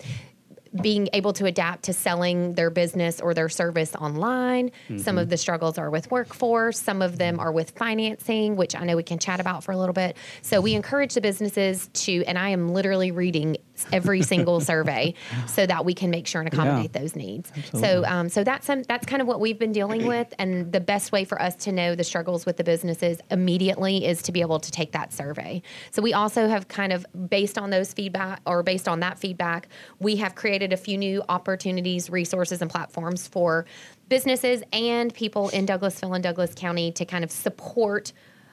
being 0.81 1.09
able 1.13 1.33
to 1.35 1.47
adapt 1.47 1.85
to 1.85 1.93
selling 1.93 2.55
their 2.55 2.71
business 2.71 3.21
or 3.21 3.33
their 3.35 3.49
service 3.49 3.95
online. 3.95 4.71
Some 4.97 5.19
of 5.19 5.25
mm-hmm. 5.25 5.31
the 5.31 5.37
struggles 5.37 5.79
are 5.79 5.91
with 5.91 6.11
workforce, 6.11 6.81
some 6.81 7.01
of 7.01 7.19
them 7.19 7.39
are 7.39 7.53
with 7.53 7.71
financing, 7.71 8.57
which 8.57 8.75
I 8.75 8.85
know 8.85 8.97
we 8.97 9.03
can 9.03 9.19
chat 9.19 9.41
about 9.41 9.63
for 9.63 9.73
a 9.73 9.77
little 9.77 9.93
bit. 9.93 10.17
So 10.43 10.61
we 10.61 10.71
mm-hmm. 10.71 10.77
encourage 10.77 11.15
the 11.15 11.21
businesses 11.21 11.89
to, 11.93 12.25
and 12.25 12.39
I 12.39 12.49
am 12.51 12.69
literally 12.69 13.11
reading 13.13 13.57
every 13.93 14.23
single 14.23 14.61
survey 14.61 15.15
so 15.47 15.67
that 15.67 15.85
we 15.85 15.95
can 15.95 16.11
make 16.11 16.27
sure 16.27 16.41
and 16.41 16.53
accommodate 16.53 16.93
those 16.93 17.17
needs. 17.17 17.51
So, 17.73 18.05
um, 18.07 18.29
so 18.29 18.45
that's 18.45 18.67
some, 18.67 18.83
that's 18.85 19.07
kind 19.07 19.21
of 19.21 19.29
what 19.29 19.41
we've 19.41 19.59
been 19.59 19.73
dealing 19.73 20.07
with, 20.07 20.33
and 20.39 20.73
the 20.73 20.81
best 20.81 21.13
way 21.13 21.25
for 21.25 21.41
us 21.41 21.57
to 21.57 21.73
know 21.73 21.95
the 21.95 22.05
struggles 22.05 22.47
with 22.47 22.57
the 22.57 22.65
businesses 22.65 23.19
immediately 23.31 24.07
is 24.07 24.23
to 24.23 24.33
be 24.33 24.41
able 24.41 24.61
to 24.61 24.71
take 24.71 24.93
that 24.93 25.13
survey. 25.13 25.63
So 25.91 26.03
we 26.03 26.13
also 26.13 26.49
have 26.49 26.69
kind 26.69 26.93
of 26.93 27.07
based 27.29 27.59
on 27.59 27.71
those 27.71 27.93
feedback 27.93 28.41
or 28.47 28.63
based 28.63 28.89
on 28.89 29.01
that 29.01 29.19
feedback, 29.19 29.69
we 29.99 30.17
have 30.17 30.35
created 30.35 30.73
a 30.73 30.77
few 30.77 30.97
new 30.97 31.23
opportunities, 31.29 32.11
resources, 32.11 32.63
and 32.63 32.71
platforms 32.71 33.27
for 33.27 33.67
businesses 34.09 34.63
and 34.73 35.13
people 35.15 35.49
in 35.49 35.67
Douglasville 35.67 36.15
and 36.15 36.23
Douglas 36.23 36.55
County 36.55 36.93
to 36.93 37.05
kind 37.05 37.25
of 37.25 37.31
support 37.31 38.13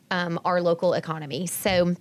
um, 0.09 0.39
our 0.45 0.61
local 0.61 0.93
economy. 0.93 1.47
So 1.47 1.95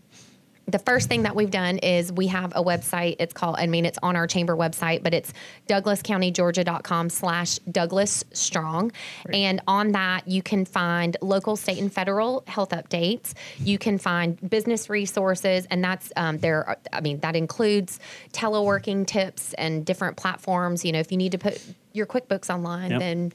the 0.70 0.78
first 0.78 1.08
thing 1.08 1.22
that 1.22 1.34
we've 1.34 1.50
done 1.50 1.78
is 1.78 2.12
we 2.12 2.26
have 2.28 2.52
a 2.54 2.62
website. 2.62 3.16
It's 3.18 3.32
called, 3.32 3.56
I 3.58 3.66
mean, 3.66 3.84
it's 3.84 3.98
on 4.02 4.16
our 4.16 4.26
chamber 4.26 4.56
website, 4.56 5.02
but 5.02 5.14
it's 5.14 5.32
douglascountygeorgia.com 5.68 7.10
slash 7.10 7.58
Douglas 7.70 8.24
Strong. 8.32 8.92
And 9.32 9.60
on 9.66 9.92
that, 9.92 10.26
you 10.26 10.42
can 10.42 10.64
find 10.64 11.16
local, 11.20 11.56
state, 11.56 11.78
and 11.78 11.92
federal 11.92 12.44
health 12.46 12.70
updates. 12.70 13.34
You 13.58 13.78
can 13.78 13.98
find 13.98 14.38
business 14.48 14.88
resources, 14.88 15.66
and 15.70 15.82
that's 15.82 16.12
um, 16.16 16.38
there. 16.38 16.66
Are, 16.68 16.78
I 16.92 17.00
mean, 17.00 17.20
that 17.20 17.36
includes 17.36 18.00
teleworking 18.32 19.06
tips 19.06 19.54
and 19.54 19.84
different 19.84 20.16
platforms. 20.16 20.84
You 20.84 20.92
know, 20.92 21.00
if 21.00 21.10
you 21.10 21.18
need 21.18 21.32
to 21.32 21.38
put 21.38 21.62
your 21.92 22.06
QuickBooks 22.06 22.52
online, 22.52 22.90
Yep. 22.92 23.00
then 23.00 23.32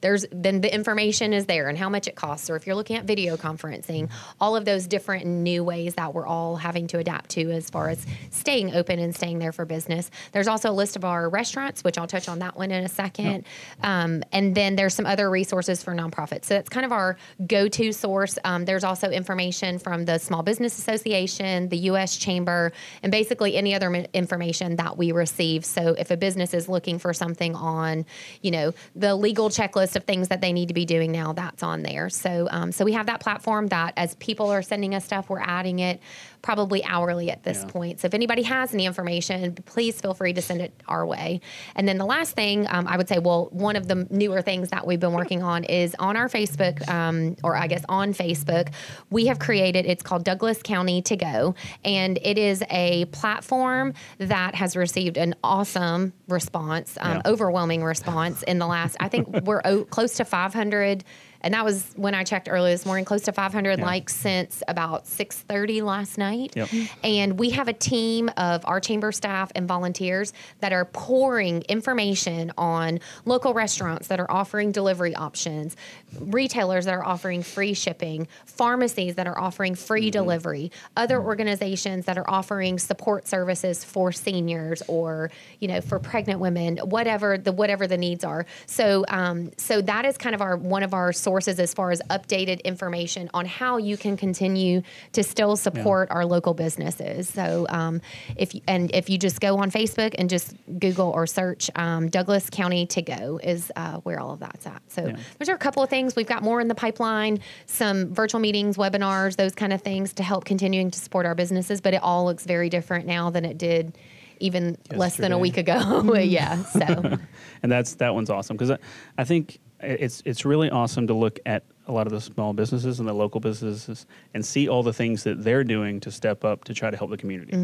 there's 0.00 0.26
then 0.30 0.60
the 0.60 0.72
information 0.72 1.32
is 1.32 1.46
there 1.46 1.68
and 1.68 1.76
how 1.76 1.88
much 1.88 2.06
it 2.06 2.14
costs. 2.14 2.48
Or 2.48 2.56
if 2.56 2.66
you're 2.66 2.76
looking 2.76 2.96
at 2.96 3.04
video 3.04 3.36
conferencing 3.36 4.10
all 4.40 4.56
of 4.56 4.64
those 4.64 4.86
different 4.86 5.26
new 5.26 5.64
ways 5.64 5.94
that 5.94 6.14
we're 6.14 6.26
all 6.26 6.56
having 6.56 6.86
to 6.88 6.98
adapt 6.98 7.30
to 7.30 7.50
as 7.50 7.68
far 7.70 7.88
as 7.88 8.06
staying 8.30 8.74
open 8.74 8.98
and 8.98 9.14
staying 9.14 9.38
there 9.38 9.52
for 9.52 9.64
business. 9.64 10.10
There's 10.32 10.48
also 10.48 10.70
a 10.70 10.72
list 10.72 10.96
of 10.96 11.04
our 11.04 11.28
restaurants 11.28 11.82
which 11.84 11.98
i'll 11.98 12.06
touch 12.06 12.28
on 12.28 12.38
that 12.40 12.56
one 12.56 12.70
in 12.70 12.84
a 12.84 12.88
second. 12.88 13.44
Um, 13.82 14.22
and 14.32 14.54
then 14.54 14.76
there's 14.76 14.94
some 14.94 15.06
other 15.06 15.30
resources 15.30 15.82
for 15.82 15.94
nonprofits. 15.94 16.44
So 16.44 16.54
that's 16.54 16.68
kind 16.68 16.86
of 16.86 16.92
our 16.92 17.16
go-to 17.46 17.92
source. 17.92 18.38
Um, 18.44 18.64
there's 18.64 18.84
also 18.84 19.10
information 19.10 19.78
from 19.78 20.04
the 20.04 20.18
small 20.18 20.42
business 20.42 20.78
association 20.78 21.68
the 21.68 21.78
us 21.78 22.16
chamber 22.16 22.72
and 23.02 23.10
basically 23.10 23.56
any 23.56 23.74
other 23.74 23.92
information 24.14 24.76
that 24.76 24.96
we 24.96 25.12
receive. 25.12 25.64
So 25.64 25.94
if 25.98 26.10
a 26.10 26.16
business 26.16 26.54
is 26.54 26.68
looking 26.68 26.98
for 26.98 27.12
something 27.12 27.54
on 27.54 28.04
you 28.42 28.50
know 28.50 28.74
the 28.94 29.14
legal 29.14 29.48
checklist 29.48 29.87
list 29.88 29.96
of 29.96 30.04
things 30.04 30.28
that 30.28 30.42
they 30.42 30.52
need 30.52 30.68
to 30.68 30.74
be 30.74 30.84
doing 30.84 31.10
now, 31.10 31.32
that's 31.32 31.62
on 31.62 31.82
there. 31.82 32.10
So, 32.10 32.46
um, 32.50 32.72
so 32.72 32.84
we 32.84 32.92
have 32.92 33.06
that 33.06 33.20
platform 33.20 33.68
that 33.68 33.94
as 33.96 34.14
people 34.16 34.50
are 34.50 34.60
sending 34.60 34.94
us 34.94 35.04
stuff, 35.04 35.30
we're 35.30 35.40
adding 35.40 35.78
it 35.78 36.00
probably 36.42 36.84
hourly 36.84 37.30
at 37.30 37.42
this 37.42 37.62
Yeah. 37.64 37.70
point. 37.70 38.00
So 38.00 38.06
if 38.06 38.14
anybody 38.14 38.42
has 38.42 38.72
any 38.72 38.86
information, 38.86 39.54
please 39.66 40.00
feel 40.00 40.14
free 40.14 40.32
to 40.32 40.42
send 40.42 40.60
it 40.60 40.72
our 40.88 41.06
way. 41.06 41.40
And 41.74 41.86
then 41.88 41.98
the 41.98 42.04
last 42.06 42.34
thing 42.34 42.66
um, 42.70 42.86
I 42.86 42.96
would 42.96 43.08
say, 43.08 43.18
well, 43.18 43.48
one 43.50 43.76
of 43.76 43.88
the 43.88 44.06
newer 44.10 44.42
things 44.42 44.68
that 44.70 44.86
we've 44.86 45.00
been 45.00 45.12
working 45.12 45.42
on 45.42 45.64
is 45.64 45.94
on 45.98 46.16
our 46.16 46.28
Facebook, 46.28 46.86
um, 46.88 47.36
or 47.42 47.56
I 47.56 47.66
guess 47.66 47.84
on 47.88 48.14
Facebook, 48.14 48.72
we 49.10 49.26
have 49.26 49.38
created, 49.38 49.86
it's 49.86 50.02
called 50.02 50.24
Douglas 50.24 50.62
County 50.62 51.02
to 51.02 51.16
Go. 51.16 51.54
And 51.84 52.18
it 52.22 52.38
is 52.38 52.62
a 52.70 53.06
platform 53.06 53.94
that 54.18 54.54
has 54.54 54.76
received 54.76 55.16
an 55.16 55.34
awesome 55.42 56.12
response, 56.28 56.96
um, 57.00 57.16
Yeah. 57.16 57.22
overwhelming 57.30 57.82
response 57.82 58.42
in 58.44 58.58
the 58.58 58.66
last, 58.66 58.96
I 59.00 59.08
think 59.08 59.28
we're 59.44 59.62
o- 59.64 59.84
close 59.84 60.14
to 60.14 60.24
500. 60.24 61.04
And 61.40 61.54
that 61.54 61.64
was 61.64 61.92
when 61.96 62.14
I 62.14 62.24
checked 62.24 62.48
earlier 62.50 62.72
this 62.74 62.84
morning, 62.84 63.04
close 63.04 63.22
to 63.22 63.32
500 63.32 63.78
Yeah. 63.78 63.84
likes 63.84 64.14
since 64.14 64.62
about 64.68 65.06
6:30 65.06 65.82
last 65.82 66.18
night. 66.18 66.52
Yep. 66.56 66.68
And 67.04 67.38
we 67.38 67.50
have 67.50 67.68
a 67.68 67.72
team 67.72 68.28
of 68.36 68.62
our 68.66 68.80
chamber 68.80 69.12
staff 69.12 69.52
and 69.54 69.68
volunteers 69.68 70.32
that 70.60 70.72
are 70.72 70.84
pouring 70.86 71.62
information 71.68 72.52
on 72.58 72.98
local 73.24 73.54
restaurants 73.54 74.08
that 74.08 74.18
are 74.20 74.30
offering 74.30 74.72
delivery 74.72 75.14
options, 75.14 75.76
retailers 76.18 76.84
that 76.86 76.94
are 76.94 77.04
offering 77.04 77.42
free 77.42 77.74
shipping, 77.74 78.26
pharmacies 78.44 79.14
that 79.16 79.26
are 79.26 79.38
offering 79.38 79.74
free 79.74 80.10
delivery, 80.10 80.72
other 80.96 81.22
organizations 81.22 82.04
that 82.06 82.18
are 82.18 82.28
offering 82.28 82.78
support 82.78 83.28
services 83.28 83.84
for 83.84 84.10
seniors 84.12 84.82
or 84.88 85.30
you 85.60 85.68
know 85.68 85.80
for 85.80 85.98
pregnant 85.98 86.40
women, 86.40 86.78
whatever 86.78 87.38
the 87.38 87.52
whatever 87.52 87.86
the 87.86 87.96
needs 87.96 88.24
are. 88.24 88.44
So 88.66 89.04
um, 89.08 89.50
so 89.56 89.80
that 89.82 90.04
is 90.04 90.16
kind 90.18 90.34
of 90.34 90.42
our 90.42 90.56
one 90.56 90.82
of 90.82 90.94
our 90.94 91.12
sources 91.28 91.60
as 91.60 91.74
far 91.74 91.90
as 91.90 92.00
updated 92.08 92.64
information 92.64 93.28
on 93.34 93.44
how 93.44 93.76
you 93.76 93.98
can 93.98 94.16
continue 94.16 94.80
to 95.12 95.22
still 95.22 95.56
support 95.56 96.10
our 96.10 96.24
local 96.24 96.54
businesses. 96.54 97.28
So 97.28 97.66
um, 97.68 98.00
if 98.36 98.54
you- 98.54 98.62
and 98.66 98.90
if 98.94 99.10
you 99.10 99.18
just 99.18 99.38
go 99.38 99.58
on 99.58 99.70
Facebook 99.70 100.14
and 100.16 100.30
just 100.30 100.54
Google 100.78 101.10
or 101.10 101.26
search 101.26 101.70
um, 101.76 102.08
Douglas 102.08 102.48
County 102.48 102.86
to 102.86 103.02
go 103.02 103.38
is 103.42 103.70
uh, 103.76 103.98
where 103.98 104.18
all 104.20 104.32
of 104.32 104.40
that's 104.40 104.66
at. 104.66 104.80
So 104.88 105.06
Yeah. 105.08 105.16
those 105.38 105.50
are 105.50 105.54
a 105.54 105.58
couple 105.58 105.82
of 105.82 105.90
things. 105.90 106.16
We've 106.16 106.26
got 106.26 106.42
more 106.42 106.62
in 106.62 106.68
the 106.68 106.74
pipeline, 106.74 107.40
some 107.66 108.14
virtual 108.14 108.40
meetings, 108.40 108.78
webinars, 108.78 109.36
those 109.36 109.54
kind 109.54 109.74
of 109.74 109.82
things 109.82 110.14
to 110.14 110.22
help 110.22 110.46
continuing 110.46 110.90
to 110.90 110.98
support 110.98 111.26
our 111.26 111.34
businesses. 111.34 111.82
But 111.82 111.92
it 111.92 112.02
all 112.02 112.24
looks 112.24 112.44
very 112.46 112.70
different 112.70 113.04
now 113.06 113.28
than 113.28 113.44
it 113.44 113.58
did 113.58 113.98
even 114.40 114.78
less 114.94 115.16
than 115.18 115.32
a 115.32 115.38
week 115.38 115.58
ago. 115.58 116.14
yeah. 116.38 116.62
So 116.62 117.18
and 117.62 117.70
that's 117.70 117.96
that 117.96 118.14
one's 118.14 118.30
awesome 118.30 118.56
because 118.56 118.70
I, 118.70 118.78
I 119.18 119.24
think 119.24 119.58
it's 119.80 120.22
it's 120.24 120.44
really 120.44 120.70
awesome 120.70 121.06
to 121.06 121.14
look 121.14 121.38
at 121.46 121.62
a 121.86 121.92
lot 121.92 122.06
of 122.06 122.12
the 122.12 122.20
small 122.20 122.52
businesses 122.52 122.98
and 122.98 123.08
the 123.08 123.12
local 123.14 123.40
businesses 123.40 124.06
and 124.34 124.44
see 124.44 124.68
all 124.68 124.82
the 124.82 124.92
things 124.92 125.24
that 125.24 125.42
they're 125.42 125.64
doing 125.64 126.00
to 126.00 126.10
step 126.10 126.44
up 126.44 126.64
to 126.64 126.74
try 126.74 126.90
to 126.90 126.96
help 126.96 127.10
the 127.10 127.16
community. 127.16 127.56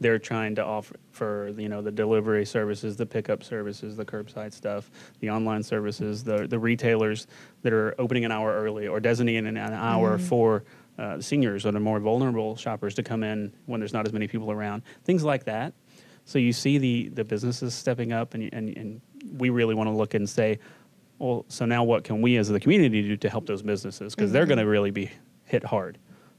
They're 0.00 0.18
trying 0.18 0.54
to 0.54 0.64
offer 0.64 0.96
for 1.10 1.48
you 1.58 1.68
know 1.68 1.82
the 1.82 1.90
delivery 1.90 2.46
services, 2.46 2.96
the 2.96 3.06
pickup 3.06 3.42
services, 3.42 3.96
the 3.96 4.04
curbside 4.04 4.52
stuff, 4.52 4.90
the 5.20 5.30
online 5.30 5.62
services, 5.62 6.24
the 6.24 6.46
the 6.46 6.58
retailers 6.58 7.26
that 7.62 7.72
are 7.72 7.94
opening 7.98 8.24
an 8.24 8.32
hour 8.32 8.52
early 8.54 8.86
or 8.86 9.00
designating 9.00 9.46
an, 9.46 9.56
an 9.56 9.72
hour 9.72 10.18
for. 10.18 10.64
Uh, 10.98 11.20
seniors 11.20 11.66
or 11.66 11.72
the 11.72 11.78
more 11.78 12.00
vulnerable 12.00 12.56
shoppers 12.56 12.94
to 12.94 13.02
come 13.02 13.22
in 13.22 13.52
when 13.66 13.78
there's 13.78 13.92
not 13.92 14.06
as 14.06 14.14
many 14.14 14.26
people 14.26 14.50
around, 14.50 14.82
things 15.04 15.22
like 15.22 15.44
that. 15.44 15.74
So 16.24 16.38
you 16.38 16.54
see 16.54 16.78
the 16.78 17.08
the 17.10 17.22
businesses 17.22 17.74
stepping 17.74 18.12
up, 18.12 18.32
and 18.32 18.48
and, 18.50 18.74
and 18.74 19.00
we 19.36 19.50
really 19.50 19.74
want 19.74 19.88
to 19.88 19.92
look 19.94 20.14
and 20.14 20.26
say, 20.26 20.58
well, 21.18 21.44
so 21.48 21.64
now 21.64 21.84
what 21.84 22.04
can 22.04 22.20
we 22.22 22.36
as 22.36 22.48
the 22.48 22.60
community 22.60 23.02
do 23.02 23.16
to 23.16 23.28
help 23.30 23.46
those 23.46 23.62
businesses 23.62 24.14
because 24.14 24.32
they're 24.32 24.46
going 24.46 24.58
to 24.58 24.66
really 24.66 24.90
be 24.90 25.10
hit 25.44 25.64
hard 25.64 25.98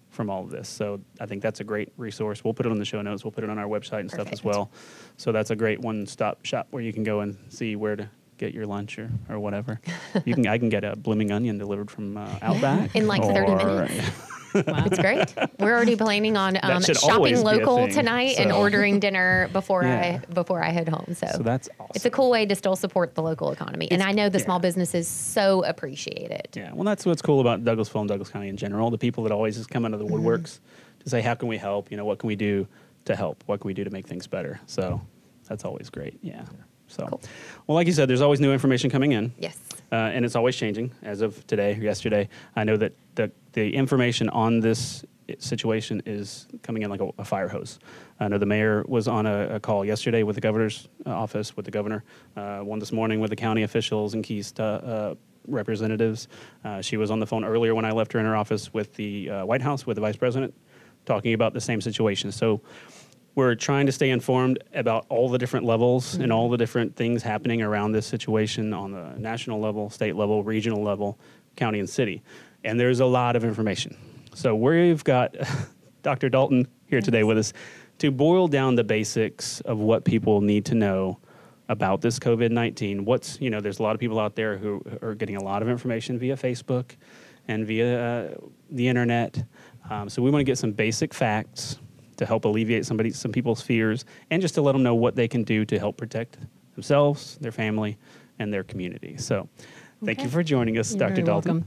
from 0.09 0.29
all 0.29 0.43
of 0.43 0.49
this. 0.49 0.67
So 0.69 0.99
I 1.19 1.25
think 1.25 1.41
that's 1.41 1.59
a 1.59 1.63
great 1.63 1.91
resource. 1.97 2.43
We'll 2.43 2.53
put 2.53 2.65
it 2.65 2.71
on 2.71 2.79
the 2.79 2.85
show 2.85 3.01
notes. 3.01 3.23
We'll 3.23 3.31
put 3.31 3.43
it 3.43 3.49
on 3.49 3.59
our 3.59 3.67
website 3.67 4.01
and 4.01 4.11
stuff 4.11 4.31
as 4.31 4.43
well. 4.43 4.71
So 5.17 5.31
that's 5.31 5.51
a 5.51 5.55
great 5.55 5.79
one-stop 5.79 6.45
shop 6.45 6.67
where 6.71 6.81
you 6.81 6.93
can 6.93 7.03
go 7.03 7.19
and 7.21 7.37
see 7.49 7.75
where 7.75 7.95
to 7.95 8.09
get 8.37 8.53
your 8.53 8.65
lunch 8.65 8.97
or, 8.99 9.09
or 9.29 9.39
whatever. 9.39 9.79
you 10.25 10.33
can 10.35 10.47
I 10.47 10.57
can 10.57 10.69
get 10.69 10.83
a 10.83 10.95
blooming 10.95 11.31
onion 11.31 11.57
delivered 11.57 11.89
from 11.91 12.17
uh, 12.17 12.27
Outback 12.41 12.95
In 12.95 13.07
like 13.07 13.21
30 13.23 13.51
or- 13.51 13.87
minutes. 14.65 14.87
it's 14.87 14.99
great. 14.99 15.33
We're 15.59 15.73
already 15.75 15.95
planning 15.95 16.37
on 16.37 16.57
um, 16.63 16.81
shopping 16.81 17.41
local 17.43 17.87
tonight 17.87 18.37
and 18.39 18.51
ordering 18.51 18.99
dinner 18.99 19.49
before 19.53 19.83
Yeah. 19.83 20.19
I 20.29 20.33
before 20.33 20.63
I 20.63 20.69
head 20.69 20.89
home. 20.89 21.13
So, 21.13 21.27
So 21.35 21.43
that's 21.43 21.69
awesome. 21.79 21.91
it's 21.95 22.05
a 22.05 22.09
cool 22.09 22.29
way 22.29 22.45
to 22.45 22.55
still 22.55 22.75
support 22.75 23.15
the 23.15 23.21
local 23.21 23.51
economy. 23.51 23.89
and 23.91 24.01
I 24.01 24.11
know 24.11 24.29
the 24.29 24.39
small 24.39 24.59
businesses 24.59 25.07
so 25.07 25.63
appreciate 25.65 26.31
it. 26.31 26.53
Yeah, 26.55 26.71
well, 26.73 26.83
that's 26.83 27.05
what's 27.05 27.21
cool 27.21 27.39
about 27.41 27.63
Douglasville 27.63 27.99
and 28.01 28.09
Douglas 28.09 28.29
County 28.29 28.49
in 28.49 28.57
general. 28.57 28.89
The 28.89 28.97
people 28.97 29.23
that 29.23 29.31
always 29.31 29.57
just 29.57 29.69
come 29.69 29.85
out 29.85 29.93
of 29.93 29.99
the 29.99 30.05
Mm-hmm. 30.05 30.25
woodworks 30.27 30.59
to 31.03 31.09
say, 31.09 31.21
"How 31.21 31.35
can 31.35 31.47
we 31.47 31.57
help? 31.57 31.91
You 31.91 31.97
know, 31.97 32.05
what 32.05 32.19
can 32.19 32.27
we 32.27 32.35
do 32.35 32.67
to 33.05 33.15
help? 33.15 33.43
What 33.45 33.59
can 33.61 33.67
we 33.67 33.73
do 33.73 33.83
to 33.83 33.89
make 33.89 34.07
things 34.07 34.25
better?" 34.27 34.59
So 34.65 35.01
that's 35.47 35.63
always 35.65 35.89
great. 35.89 36.17
Yeah. 36.21 36.43
So, 36.89 37.05
Cool. 37.05 37.21
well, 37.67 37.75
like 37.75 37.85
you 37.87 37.91
said, 37.93 38.07
there's 38.09 38.21
always 38.21 38.39
new 38.39 38.53
information 38.53 38.89
coming 38.89 39.11
in. 39.11 39.33
Yes. 39.37 39.57
Uh, 39.91 39.95
and 39.95 40.25
it's 40.25 40.35
always 40.35 40.55
changing 40.55 40.91
as 41.01 41.21
of 41.21 41.45
today 41.47 41.73
or 41.73 41.81
yesterday. 41.81 42.27
I 42.55 42.63
know 42.63 42.77
that 42.77 42.93
the, 43.15 43.31
the 43.53 43.73
information 43.73 44.29
on 44.29 44.59
this 44.59 45.05
situation 45.39 46.01
is 46.05 46.47
coming 46.63 46.83
in 46.83 46.89
like 46.89 47.01
a, 47.01 47.09
a 47.17 47.25
fire 47.25 47.47
hose. 47.47 47.79
I 48.19 48.27
know 48.27 48.37
the 48.37 48.45
mayor 48.45 48.83
was 48.87 49.07
on 49.07 49.25
a, 49.25 49.55
a 49.55 49.59
call 49.59 49.83
yesterday 49.85 50.23
with 50.23 50.35
the 50.35 50.41
governor's 50.41 50.87
uh, 51.05 51.09
office, 51.09 51.55
with 51.55 51.65
the 51.65 51.71
governor, 51.71 52.03
uh, 52.35 52.59
one 52.59 52.79
this 52.79 52.91
morning 52.91 53.19
with 53.19 53.29
the 53.29 53.35
county 53.35 53.63
officials 53.63 54.13
and 54.13 54.23
Keys 54.23 54.57
uh, 54.59 55.15
representatives. 55.47 56.27
Uh, 56.63 56.81
she 56.81 56.97
was 56.97 57.11
on 57.11 57.19
the 57.19 57.27
phone 57.27 57.43
earlier 57.43 57.75
when 57.75 57.85
I 57.85 57.91
left 57.91 58.13
her 58.13 58.19
in 58.19 58.25
her 58.25 58.35
office 58.35 58.73
with 58.73 58.93
the 58.95 59.29
White 59.43 59.61
House, 59.61 59.85
with 59.85 59.95
the 59.95 60.01
vice 60.01 60.15
president, 60.15 60.53
talking 61.05 61.33
about 61.33 61.53
the 61.53 61.61
same 61.61 61.81
situation. 61.81 62.31
So 62.31 62.61
we're 63.37 63.53
trying 63.53 63.85
to 63.85 63.91
stay 63.91 64.09
informed 64.09 64.57
about 64.73 65.05
all 65.09 65.29
the 65.29 65.37
different 65.37 65.63
levels 65.63 66.15
and 66.15 66.33
all 66.33 66.49
the 66.49 66.57
different 66.57 66.95
things 66.95 67.21
happening 67.21 67.61
around 67.61 67.91
this 67.91 68.07
situation 68.07 68.73
on 68.73 68.91
the 68.91 69.13
national 69.19 69.59
level, 69.59 69.91
state 69.91 70.15
level, 70.15 70.43
regional 70.43 70.81
level, 70.81 71.19
county 71.55 71.79
and 71.79 71.87
city. 71.87 72.23
And 72.63 72.79
there's 72.79 72.99
a 72.99 73.05
lot 73.05 73.35
of 73.35 73.43
information. 73.43 73.95
So 74.33 74.55
we've 74.55 75.03
got 75.03 75.35
Dr. 76.01 76.29
Dalton 76.29 76.67
here 76.87 76.99
today 76.99 77.23
with 77.23 77.37
us 77.37 77.53
to 77.99 78.09
boil 78.09 78.47
down 78.47 78.73
the 78.73 78.83
basics 78.83 79.61
of 79.61 79.77
what 79.77 80.03
people 80.03 80.41
need 80.41 80.65
to 80.65 80.73
know 80.73 81.19
about 81.69 82.01
this 82.01 82.17
COVID 82.17 82.49
19. 82.49 83.05
What's, 83.05 83.39
you 83.39 83.51
know, 83.51 83.61
there's 83.61 83.77
a 83.77 83.83
lot 83.83 83.93
of 83.93 83.99
people 83.99 84.19
out 84.19 84.35
there 84.35 84.57
who 84.57 84.81
are 85.03 85.13
getting 85.13 85.35
a 85.35 85.43
lot 85.43 85.61
of 85.61 85.69
information 85.69 86.17
via 86.17 86.35
Facebook 86.35 86.95
and 87.47 87.67
via 87.67 88.01
uh, 88.01 88.35
the 88.71 88.87
internet. 88.87 89.43
Um, 89.91 90.09
so 90.09 90.23
we 90.23 90.31
want 90.31 90.39
to 90.39 90.43
get 90.43 90.57
some 90.57 90.71
basic 90.71 91.13
facts 91.13 91.77
to 92.17 92.25
help 92.25 92.45
alleviate 92.45 92.85
somebody, 92.85 93.11
some 93.11 93.31
people's 93.31 93.61
fears 93.61 94.05
and 94.29 94.41
just 94.41 94.55
to 94.55 94.61
let 94.61 94.73
them 94.73 94.83
know 94.83 94.95
what 94.95 95.15
they 95.15 95.27
can 95.27 95.43
do 95.43 95.65
to 95.65 95.79
help 95.79 95.97
protect 95.97 96.37
themselves, 96.75 97.37
their 97.39 97.51
family, 97.51 97.97
and 98.39 98.53
their 98.53 98.63
community. 98.63 99.17
So 99.17 99.49
thank 100.05 100.21
you 100.21 100.29
for 100.29 100.43
joining 100.43 100.77
us, 100.77 100.91
You're 100.91 101.09
Dr. 101.09 101.21
Dalton. 101.21 101.53
welcome. 101.53 101.65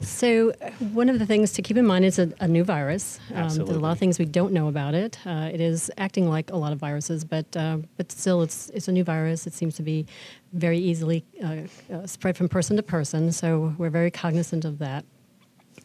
So, 0.00 0.52
uh, 0.62 0.70
one 0.92 1.08
of 1.08 1.18
the 1.18 1.26
things 1.26 1.52
to 1.52 1.62
keep 1.62 1.76
in 1.76 1.86
mind 1.86 2.04
is 2.06 2.18
a, 2.18 2.32
a 2.40 2.48
new 2.48 2.64
virus. 2.64 3.20
Um, 3.34 3.48
there's 3.48 3.58
a 3.58 3.64
lot 3.78 3.92
of 3.92 3.98
things 3.98 4.18
we 4.18 4.24
don't 4.24 4.52
know 4.52 4.68
about 4.68 4.94
it. 4.94 5.18
Uh, 5.26 5.50
it 5.52 5.60
is 5.60 5.90
acting 5.98 6.28
like 6.28 6.50
a 6.50 6.56
lot 6.56 6.72
of 6.72 6.78
viruses, 6.78 7.24
but 7.24 7.54
uh, 7.56 7.76
but 7.98 8.10
still, 8.10 8.40
it's 8.42 8.70
it's 8.70 8.88
a 8.88 8.92
new 8.92 9.04
virus. 9.04 9.46
It 9.46 9.52
seems 9.52 9.74
to 9.76 9.82
be 9.82 10.06
very 10.54 10.78
easily 10.78 11.24
uh, 11.44 11.56
uh, 11.94 12.06
spread 12.06 12.36
from 12.38 12.48
person 12.48 12.76
to 12.76 12.82
person. 12.82 13.30
So 13.32 13.74
we're 13.76 13.90
very 13.90 14.10
cognizant 14.10 14.64
of 14.64 14.78
that. 14.78 15.04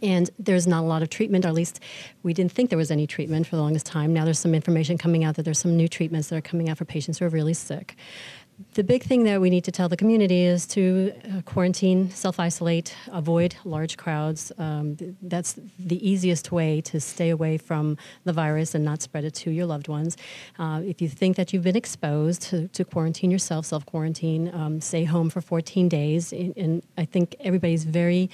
And 0.01 0.29
there's 0.37 0.67
not 0.67 0.81
a 0.81 0.87
lot 0.87 1.01
of 1.01 1.09
treatment, 1.09 1.45
or 1.45 1.49
at 1.49 1.53
least 1.53 1.79
we 2.23 2.33
didn't 2.33 2.51
think 2.51 2.69
there 2.69 2.77
was 2.77 2.91
any 2.91 3.07
treatment 3.07 3.47
for 3.47 3.55
the 3.55 3.61
longest 3.61 3.85
time. 3.85 4.13
Now 4.13 4.25
there's 4.25 4.39
some 4.39 4.53
information 4.53 4.97
coming 4.97 5.23
out 5.23 5.35
that 5.35 5.43
there's 5.43 5.59
some 5.59 5.75
new 5.75 5.87
treatments 5.87 6.29
that 6.29 6.35
are 6.37 6.41
coming 6.41 6.69
out 6.69 6.77
for 6.77 6.85
patients 6.85 7.19
who 7.19 7.25
are 7.25 7.29
really 7.29 7.53
sick. 7.53 7.95
The 8.73 8.83
big 8.83 9.03
thing 9.03 9.23
that 9.25 9.39
we 9.39 9.51
need 9.51 9.63
to 9.65 9.71
tell 9.71 9.87
the 9.87 9.97
community 9.97 10.43
is 10.43 10.65
to 10.67 11.13
uh, 11.25 11.41
quarantine, 11.43 12.09
self 12.09 12.39
isolate, 12.39 12.95
avoid 13.11 13.55
large 13.65 13.97
crowds. 13.97 14.51
Um, 14.57 14.97
that's 15.21 15.59
the 15.77 16.07
easiest 16.07 16.51
way 16.51 16.81
to 16.81 16.99
stay 16.99 17.29
away 17.29 17.59
from 17.59 17.97
the 18.23 18.33
virus 18.33 18.73
and 18.73 18.83
not 18.83 19.03
spread 19.03 19.25
it 19.25 19.35
to 19.35 19.51
your 19.51 19.67
loved 19.67 19.87
ones. 19.87 20.17
Uh, 20.57 20.81
if 20.83 21.03
you 21.03 21.07
think 21.07 21.37
that 21.37 21.53
you've 21.53 21.63
been 21.63 21.75
exposed, 21.75 22.41
to, 22.43 22.67
to 22.69 22.83
quarantine 22.83 23.29
yourself, 23.29 23.67
self 23.67 23.85
quarantine, 23.85 24.51
um, 24.51 24.81
stay 24.81 25.03
home 25.03 25.29
for 25.29 25.39
14 25.39 25.87
days. 25.87 26.33
And, 26.33 26.57
and 26.57 26.83
I 26.97 27.05
think 27.05 27.35
everybody's 27.39 27.83
very 27.83 28.31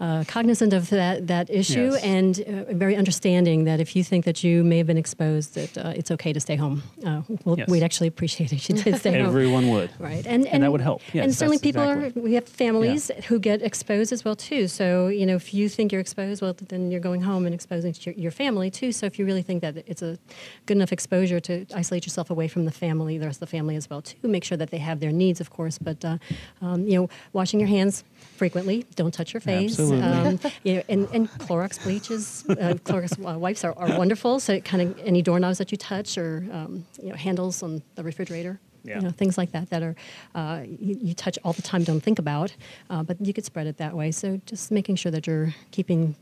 uh, 0.00 0.24
cognizant 0.28 0.72
of 0.72 0.90
that 0.90 1.26
that 1.26 1.48
issue 1.50 1.90
Yes. 1.92 2.02
and 2.02 2.40
uh, 2.40 2.72
very 2.74 2.96
understanding 2.96 3.64
that 3.64 3.80
if 3.80 3.94
you 3.96 4.02
think 4.04 4.24
that 4.24 4.42
you 4.44 4.62
may 4.64 4.78
have 4.78 4.86
been 4.86 4.98
exposed, 4.98 5.54
that 5.54 5.78
uh, 5.78 5.92
it's 5.96 6.10
okay 6.10 6.32
to 6.32 6.40
stay 6.40 6.56
home. 6.56 6.82
Uh, 7.04 7.22
well, 7.44 7.56
Yes. 7.58 7.68
We'd 7.68 7.82
actually 7.82 8.08
appreciate 8.08 8.52
it 8.52 8.56
if 8.56 8.68
you 8.68 8.76
did 8.76 8.96
stay 8.98 9.12
home. 9.18 9.26
Everyone 9.26 9.68
would. 9.70 9.90
Right, 9.98 10.26
and 10.26 10.46
And 10.46 10.62
that 10.62 10.72
would 10.72 10.80
help. 10.80 11.00
Yes, 11.12 11.24
and 11.24 11.34
certainly 11.34 11.58
people 11.58 11.82
exactly. 11.82 12.20
are. 12.22 12.24
We 12.24 12.34
have 12.34 12.46
families 12.46 13.10
who 13.28 13.38
get 13.38 13.62
exposed 13.62 14.12
as 14.12 14.24
well 14.24 14.36
too. 14.36 14.68
So 14.68 15.08
you 15.08 15.24
know, 15.26 15.36
if 15.36 15.54
you 15.54 15.68
think 15.68 15.92
you're 15.92 16.00
exposed, 16.00 16.42
well, 16.42 16.54
then 16.68 16.90
you're 16.90 17.00
going 17.08 17.22
home 17.22 17.46
and 17.46 17.54
exposing 17.54 17.94
your, 18.00 18.14
your 18.14 18.30
family 18.30 18.70
too. 18.70 18.92
So 18.92 19.06
if 19.06 19.18
you 19.18 19.24
really 19.24 19.42
think 19.42 19.62
that 19.62 19.76
it's 19.86 20.02
a 20.02 20.18
good 20.66 20.76
enough 20.76 20.92
exposure 20.92 21.40
to 21.40 21.64
isolate 21.74 22.04
yourself 22.06 22.30
away 22.30 22.48
from 22.48 22.64
the 22.64 22.72
family, 22.72 23.18
the 23.18 23.26
rest 23.26 23.36
of 23.42 23.48
the 23.48 23.56
family 23.56 23.76
as 23.76 23.88
well 23.90 24.02
too. 24.02 24.16
Make 24.36 24.44
sure 24.44 24.58
that 24.58 24.70
they 24.70 24.78
have 24.78 25.00
their 25.00 25.12
needs, 25.12 25.40
of 25.40 25.48
course, 25.50 25.78
but 25.78 26.04
uh, 26.04 26.18
um, 26.60 26.86
you 26.86 26.96
know, 26.98 27.08
washing 27.32 27.60
your 27.60 27.68
hands 27.68 28.04
frequently. 28.36 28.84
Don't 28.96 29.14
touch 29.14 29.32
your 29.32 29.40
face. 29.40 29.70
Absolutely. 29.72 29.85
Um, 29.92 30.38
you 30.64 30.74
know, 30.74 30.82
and, 30.88 31.08
and 31.12 31.30
Clorox 31.30 31.82
bleaches, 31.82 32.44
uh, 32.48 32.74
Clorox 32.84 33.12
uh, 33.18 33.38
wipes 33.38 33.64
are, 33.64 33.74
are 33.76 33.96
wonderful. 33.98 34.40
So 34.40 34.52
it 34.54 34.64
kind 34.64 34.82
of 34.82 34.98
any 35.00 35.22
doorknobs 35.22 35.58
that 35.58 35.70
you 35.72 35.78
touch 35.78 36.18
or 36.18 36.44
um, 36.52 36.86
you 37.02 37.10
know 37.10 37.16
handles 37.16 37.62
on 37.62 37.82
the 37.94 38.02
refrigerator 38.02 38.58
Yeah. 38.84 38.96
you 38.96 39.02
know, 39.02 39.10
things 39.10 39.36
like 39.36 39.50
that 39.52 39.70
that 39.70 39.82
are 39.82 39.94
uh, 40.34 40.60
you, 40.64 40.96
you 41.08 41.14
touch 41.14 41.38
all 41.44 41.52
the 41.52 41.62
time, 41.62 41.82
don't 41.84 42.02
think 42.02 42.18
about, 42.18 42.54
uh, 42.90 43.02
but 43.02 43.16
you 43.20 43.32
could 43.32 43.44
spread 43.44 43.66
it 43.66 43.76
that 43.78 43.94
way. 43.94 44.12
So 44.12 44.40
just 44.46 44.70
making 44.70 44.96
sure 44.96 45.10
that 45.12 45.26
you're 45.26 45.54
keeping 45.72 46.14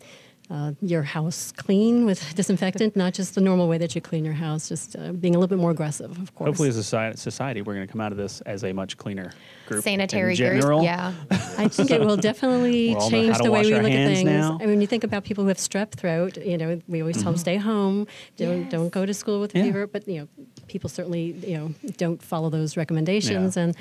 uh, 0.51 0.73
your 0.83 1.03
house 1.03 1.53
clean 1.53 2.05
with 2.05 2.35
disinfectant, 2.37 2.95
not 2.97 3.15
just 3.15 3.35
the 3.35 3.41
normal 3.41 3.67
way 3.69 3.79
that 3.79 3.95
you 3.95 4.01
clean 4.01 4.25
your 4.25 4.35
house, 4.35 4.69
just 4.69 4.95
uh, 4.97 5.13
being 5.13 5.35
a 5.35 5.39
little 5.39 5.49
bit 5.49 5.59
more 5.61 5.71
aggressive, 5.71 6.11
of 6.19 6.35
course. 6.35 6.49
Hopefully, 6.49 6.69
as 6.69 6.77
a 6.77 6.83
society, 6.83 7.17
society 7.17 7.63
we're 7.63 7.75
going 7.75 7.87
to 7.87 7.91
come 7.93 8.01
out 8.01 8.13
of 8.13 8.19
this 8.19 8.41
as 8.43 8.63
a 8.65 8.73
much 8.73 8.97
cleaner 8.99 9.33
group. 9.67 9.83
Sanitary 9.83 10.33
in 10.33 10.37
general. 10.37 10.81
group. 10.81 10.85
Yeah. 10.85 11.13
I 11.59 11.69
think 11.69 11.91
it 11.91 12.01
will 12.01 12.17
definitely 12.19 12.91
We 12.91 12.95
all 12.95 13.11
know 13.11 13.11
change 13.11 13.39
the 13.39 13.51
way 13.51 13.63
we 13.63 13.75
look 13.75 13.85
at 13.85 14.07
things. 14.15 14.25
now. 14.25 14.55
I 14.57 14.59
mean, 14.61 14.71
when 14.71 14.81
you 14.81 14.87
think 14.87 15.05
about 15.05 15.25
people 15.25 15.45
who 15.45 15.49
have 15.49 15.57
strep 15.59 15.93
throat, 15.93 16.37
you 16.37 16.59
know, 16.59 16.81
we 16.89 17.01
always 17.01 17.17
tell 17.23 17.33
them 17.33 17.39
stay 17.39 17.57
home, 17.57 18.07
don't 18.37 18.63
Yes. 18.63 18.71
don't 18.71 18.91
go 18.91 19.07
to 19.07 19.15
school 19.15 19.41
with 19.41 19.53
Mm-hmm. 19.53 19.59
Yeah. 19.59 19.73
fever. 19.73 19.87
But 19.87 20.07
you 20.09 20.21
know, 20.21 20.29
people 20.67 20.89
certainly 20.91 21.33
you 21.47 21.57
know 21.59 21.75
don't 21.97 22.23
follow 22.23 22.51
those 22.51 22.77
recommendations, 22.77 23.57
Yeah. 23.57 23.63
and 23.63 23.77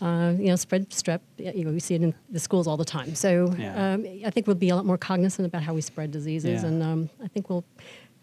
uh, 0.00 0.40
you 0.40 0.46
know, 0.48 0.56
spread 0.56 0.90
strep. 0.90 1.20
You 1.38 1.64
know, 1.64 1.70
we 1.72 1.80
see 1.80 1.94
it 1.94 2.02
in 2.02 2.14
the 2.30 2.38
schools 2.38 2.66
all 2.66 2.76
the 2.76 2.84
time. 2.84 3.14
So 3.14 3.52
Yeah. 3.58 3.94
um, 3.94 4.06
I 4.24 4.30
think 4.30 4.46
we'll 4.46 4.56
be 4.56 4.68
a 4.70 4.76
lot 4.76 4.86
more 4.86 4.98
cognizant 4.98 5.46
about 5.46 5.62
how 5.62 5.74
we 5.74 5.80
spread 5.80 6.10
diseases, 6.10 6.62
Yeah. 6.62 6.68
and 6.68 6.82
um, 6.82 7.10
I 7.22 7.28
think 7.28 7.48
we'll. 7.50 7.64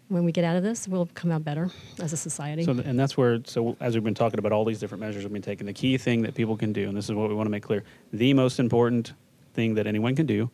When 0.08 0.22
we 0.24 0.30
get 0.30 0.44
out 0.44 0.54
of 0.54 0.62
this, 0.62 0.86
we'll 0.86 1.08
come 1.14 1.32
out 1.32 1.42
better 1.42 1.68
as 2.00 2.12
a 2.12 2.16
society. 2.16 2.62
So, 2.62 2.70
and 2.70 2.96
that's 2.96 3.16
where, 3.16 3.40
so 3.44 3.76
as 3.80 3.94
we've 3.94 4.04
been 4.04 4.14
talking 4.14 4.38
about 4.38 4.52
all 4.52 4.64
these 4.64 4.78
different 4.78 5.00
measures 5.00 5.24
we've 5.24 5.32
been 5.32 5.42
taking, 5.42 5.66
the 5.66 5.72
key 5.72 5.98
thing 5.98 6.22
that 6.22 6.32
people 6.36 6.56
can 6.56 6.72
do, 6.72 6.86
and 6.86 6.96
this 6.96 7.06
is 7.06 7.12
what 7.16 7.28
we 7.28 7.34
want 7.34 7.46
to 7.48 7.50
make 7.50 7.64
clear 7.64 7.82
the 8.12 8.32
most 8.32 8.60
important 8.60 9.14
thing 9.54 9.74
that 9.74 9.84
anyone 9.88 10.14
can 10.14 10.24
do 10.24 10.48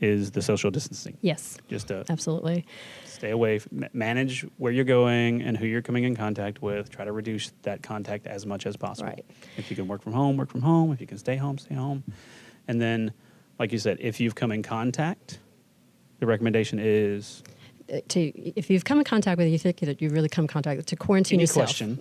is 0.00 0.30
the 0.30 0.42
social 0.42 0.70
distancing. 0.70 1.16
yes, 1.20 1.58
Just 1.68 1.88
to 1.88 2.04
absolutely. 2.08 2.64
stay 3.04 3.30
away, 3.30 3.60
manage 3.92 4.46
where 4.56 4.72
you're 4.72 4.84
going 4.84 5.42
and 5.42 5.56
who 5.56 5.66
you're 5.66 5.82
coming 5.82 6.04
in 6.04 6.16
contact 6.16 6.62
with. 6.62 6.90
Try 6.90 7.04
to 7.04 7.12
reduce 7.12 7.52
that 7.62 7.82
contact 7.82 8.26
as 8.26 8.46
much 8.46 8.66
as 8.66 8.76
possible. 8.76 9.08
Right. 9.10 9.24
If 9.56 9.70
you 9.70 9.76
can 9.76 9.88
work 9.88 10.02
from 10.02 10.12
home, 10.12 10.36
work 10.36 10.50
from 10.50 10.62
home. 10.62 10.92
If 10.92 11.00
you 11.00 11.06
can 11.06 11.18
stay 11.18 11.36
home, 11.36 11.58
stay 11.58 11.74
home. 11.74 12.04
And 12.66 12.80
then, 12.80 13.12
like 13.58 13.72
you 13.72 13.78
said, 13.78 13.98
if 14.00 14.20
you've 14.20 14.34
come 14.34 14.52
in 14.52 14.62
contact, 14.62 15.38
the 16.20 16.26
recommendation 16.26 16.78
is 16.80 17.42
uh, 17.92 17.98
to 18.08 18.20
if 18.58 18.70
you've 18.70 18.84
come 18.84 18.98
in 18.98 19.04
contact 19.04 19.36
with 19.38 19.46
it, 19.48 19.50
you 19.50 19.58
think 19.58 19.80
that 19.80 20.00
you've 20.00 20.12
really 20.12 20.28
come 20.28 20.44
in 20.44 20.48
contact 20.48 20.76
with 20.76 20.86
to 20.86 20.96
quarantine 20.96 21.36
Any 21.36 21.42
yourself. 21.42 21.66
question. 21.66 21.98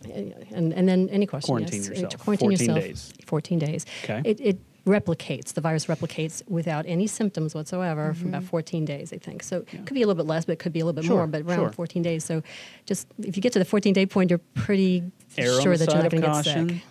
and 0.54 0.74
and 0.74 0.88
then 0.88 1.10
any 1.10 1.26
question. 1.26 1.48
Quarantine 1.48 1.80
uh, 1.80 1.84
yes. 1.84 1.90
yourself. 1.90 2.12
To 2.12 2.18
quarantine 2.18 2.50
14 2.52 2.68
yourself. 2.68 2.86
days. 2.86 3.14
Fourteen 3.26 3.60
days. 3.60 3.86
Okay. 4.04 4.22
It, 4.24 4.40
it 4.40 4.60
replicates. 4.86 5.54
The 5.54 5.62
virus 5.62 5.86
replicates 5.88 6.42
without 6.48 6.86
any 6.88 7.08
symptoms 7.08 7.54
whatsoever 7.56 8.14
for 8.14 8.20
Mm-hmm. 8.26 8.30
about 8.30 8.44
14 8.44 8.86
days, 8.86 9.14
I 9.14 9.18
think. 9.18 9.44
So 9.44 9.66
it 9.72 9.86
could 9.86 9.94
be 9.94 10.02
a 10.02 10.08
little 10.08 10.22
bit 10.24 10.28
less, 10.28 10.46
but 10.46 10.54
it 10.54 10.60
could 10.60 10.74
be 10.74 10.80
a 10.80 10.86
little 10.86 11.00
bit 11.00 11.06
Sure, 11.06 11.18
more. 11.18 11.28
But 11.28 11.42
around 11.44 11.58
sure. 11.60 11.72
14 11.72 12.02
days. 12.02 12.24
So 12.26 12.42
just 12.86 13.08
if 13.20 13.36
you 13.36 13.42
get 13.42 13.54
to 13.54 13.60
the 13.60 13.66
14 13.66 13.94
day 13.94 14.06
point, 14.06 14.30
you're 14.30 14.42
pretty 14.56 15.04
err 15.38 15.62
sure 15.62 15.78
that 15.78 15.88
you're 15.92 16.02
not 16.04 16.12
going 16.12 16.24
to 16.24 16.28
get 16.28 16.44
sick. 16.44 16.84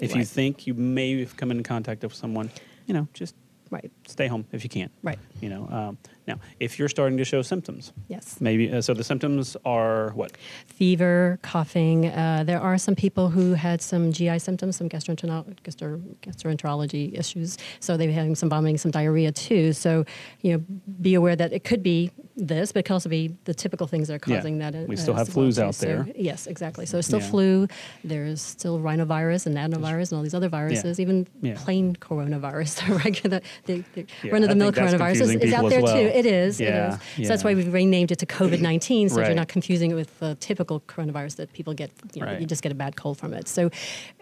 If 0.00 0.14
you 0.14 0.24
think 0.24 0.66
you 0.66 0.74
may 0.74 1.18
have 1.20 1.36
come 1.36 1.50
in 1.50 1.62
contact 1.62 2.02
with 2.02 2.14
someone, 2.14 2.50
you 2.86 2.94
know, 2.94 3.08
just 3.14 3.34
Right. 3.70 3.90
Stay 4.06 4.26
home 4.26 4.44
if 4.52 4.62
you 4.64 4.70
can. 4.70 4.90
Right. 5.02 5.18
You 5.40 5.48
know, 5.48 5.68
um, 5.70 5.98
now 6.26 6.38
if 6.60 6.78
you're 6.78 6.88
starting 6.88 7.18
to 7.18 7.24
show 7.24 7.42
symptoms, 7.42 7.92
Yes. 8.08 8.40
maybe 8.40 8.72
uh, 8.72 8.80
so 8.80 8.94
the 8.94 9.04
symptoms 9.04 9.56
are 9.64 10.10
what? 10.14 10.32
fever, 10.66 11.38
coughing. 11.42 12.06
Uh, 12.06 12.44
there 12.44 12.60
are 12.60 12.78
some 12.78 12.94
people 12.94 13.28
who 13.30 13.54
had 13.54 13.80
some 13.80 14.12
GI 14.12 14.38
symptoms, 14.38 14.76
some 14.76 14.88
gastroenterolo- 14.88 15.56
gastro- 15.62 16.00
gastroenterology 16.22 17.18
issues. 17.18 17.56
So 17.80 17.96
they 17.96 18.06
were 18.06 18.12
having 18.12 18.34
some 18.34 18.48
vomiting, 18.48 18.76
some 18.78 18.90
diarrhea 18.90 19.32
too. 19.32 19.72
So, 19.72 20.04
you 20.42 20.52
know, 20.52 20.64
be 21.00 21.14
aware 21.14 21.36
that 21.36 21.52
it 21.52 21.64
could 21.64 21.82
be 21.82 22.10
this, 22.36 22.72
but 22.72 22.80
it 22.80 22.82
could 22.84 22.92
also 22.94 23.08
be 23.08 23.34
the 23.44 23.54
typical 23.54 23.86
things 23.86 24.08
that 24.08 24.14
are 24.14 24.30
Yeah. 24.30 24.36
causing 24.36 24.58
that. 24.58 24.74
uh, 24.74 24.84
We 24.86 24.96
still 24.96 25.14
have 25.14 25.28
flus 25.28 25.58
out 25.58 25.74
So, 25.74 25.86
there. 25.86 26.06
yes, 26.14 26.46
exactly. 26.46 26.84
So 26.86 26.98
it's 26.98 27.06
still 27.08 27.20
Yeah. 27.20 27.30
flu. 27.30 27.68
There's 28.04 28.42
still 28.42 28.78
rhinovirus 28.78 29.46
and 29.46 29.56
adenovirus 29.56 30.10
and 30.10 30.18
all 30.18 30.22
these 30.22 30.34
other 30.34 30.48
viruses. 30.50 31.00
Even 31.00 31.26
Yeah. 31.40 31.54
plain 31.56 31.96
coronavirus, 31.96 32.86
the 32.86 32.94
regular, 32.94 33.40
the 33.64 33.82
Yeah, 33.96 34.30
run-of-the-mill 34.32 34.68
I 34.68 34.70
think 34.72 34.90
that's 34.90 34.94
coronavirus 34.94 35.20
is, 35.22 35.30
is 35.36 35.52
out 35.52 35.68
there 35.70 35.82
well. 35.82 35.94
too. 35.94 36.06
It 36.06 36.26
is. 36.26 36.60
Yeah, 36.60 36.94
It 37.16 37.20
is. 37.20 37.26
So 37.26 37.32
that's 37.32 37.44
why 37.44 37.54
we've 37.54 37.72
renamed 37.72 38.12
it 38.12 38.18
to 38.20 38.26
COVID-19, 38.26 39.10
so 39.10 39.16
Right. 39.16 39.26
you're 39.26 39.34
not 39.34 39.48
confusing 39.48 39.90
it 39.90 39.94
with 39.94 40.18
the 40.18 40.34
typical 40.36 40.80
coronavirus 40.80 41.36
that 41.36 41.52
people 41.52 41.74
get. 41.74 41.90
You, 42.14 42.20
know, 42.22 42.26
Right. 42.28 42.40
you 42.40 42.46
just 42.46 42.62
get 42.62 42.72
a 42.72 42.74
bad 42.74 42.96
cold 42.96 43.18
from 43.18 43.32
it. 43.34 43.48
So, 43.48 43.70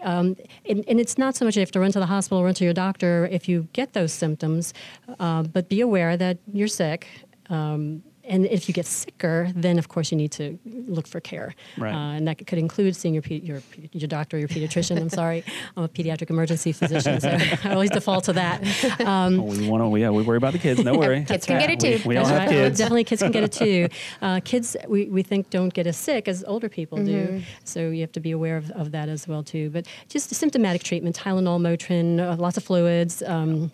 um, 0.01 0.35
and, 0.67 0.83
and 0.87 0.99
it's 0.99 1.17
not 1.17 1.35
so 1.35 1.45
much 1.45 1.55
you 1.55 1.59
have 1.61 1.71
to 1.71 1.79
run 1.79 1.91
to 1.91 1.99
the 1.99 2.05
hospital, 2.05 2.43
run 2.43 2.53
to 2.55 2.63
your 2.63 2.73
doctor 2.73 3.27
if 3.31 3.47
you 3.49 3.67
get 3.73 3.93
those 3.93 4.11
symptoms, 4.13 4.73
uh, 5.19 5.43
but 5.43 5.69
be 5.69 5.81
aware 5.81 6.15
that 6.17 6.37
you're 6.51 6.67
sick. 6.67 7.07
Um, 7.49 8.03
and 8.27 8.45
if 8.45 8.67
you 8.67 8.73
get 8.73 8.85
sicker, 8.85 9.49
then 9.55 9.77
of 9.77 9.87
course 9.87 10.11
you 10.11 10.17
need 10.17 10.31
to 10.33 10.57
look 10.65 11.07
for 11.07 11.19
care, 11.19 11.53
Right. 11.77 11.93
uh, 11.93 12.15
and 12.17 12.27
that 12.27 12.45
could 12.47 12.57
include 12.57 12.95
seeing 12.95 13.13
your 13.13 13.21
pe- 13.23 13.39
your 13.39 13.61
your 13.91 14.07
doctor, 14.07 14.37
your 14.37 14.47
pediatrician. 14.47 14.99
I'm 14.99 15.09
sorry, 15.09 15.43
I'm 15.77 15.83
a 15.83 15.87
pediatric 15.89 16.29
emergency 16.29 16.71
physician, 16.71 17.19
so 17.21 17.29
I 17.63 17.71
always 17.73 17.89
default 17.91 18.23
to 18.25 18.33
that. 18.33 18.61
Um, 19.01 19.39
Oh, 19.39 19.43
we 19.43 19.67
want 19.69 19.83
to. 19.83 19.99
Yeah, 19.99 20.09
we 20.09 20.23
worry 20.23 20.37
about 20.37 20.53
the 20.53 20.59
kids. 20.59 20.83
No 20.83 20.97
worry. 20.97 21.23
Kids 21.25 21.45
can 21.45 21.59
get 21.59 21.69
it 21.69 21.79
too. 21.79 22.07
we 22.07 22.17
all 22.17 22.25
That's 22.25 22.29
have 22.39 22.39
right. 22.39 22.49
kids. 22.49 22.77
Definitely, 22.79 23.03
kids 23.05 23.21
can 23.21 23.31
get 23.31 23.43
it 23.43 23.51
too. 23.63 23.87
Uh, 24.21 24.39
kids, 24.43 24.75
we, 24.87 25.05
we 25.05 25.21
think 25.23 25.49
don't 25.49 25.73
get 25.73 25.85
as 25.87 25.97
sick 25.97 26.27
as 26.27 26.43
older 26.45 26.69
people 26.69 26.97
do, 27.03 27.41
so 27.63 27.89
you 27.89 28.01
have 28.01 28.11
to 28.13 28.19
be 28.19 28.31
aware 28.31 28.57
of, 28.57 28.71
of 28.71 28.91
that 28.91 29.07
as 29.09 29.27
well 29.27 29.43
too. 29.43 29.69
But 29.69 29.85
just 30.09 30.33
symptomatic 30.33 30.83
treatment: 30.83 31.15
Tylenol, 31.15 31.59
Motrin, 31.59 32.19
uh, 32.19 32.35
lots 32.37 32.57
of 32.57 32.63
fluids. 32.63 33.21
Um, 33.23 33.71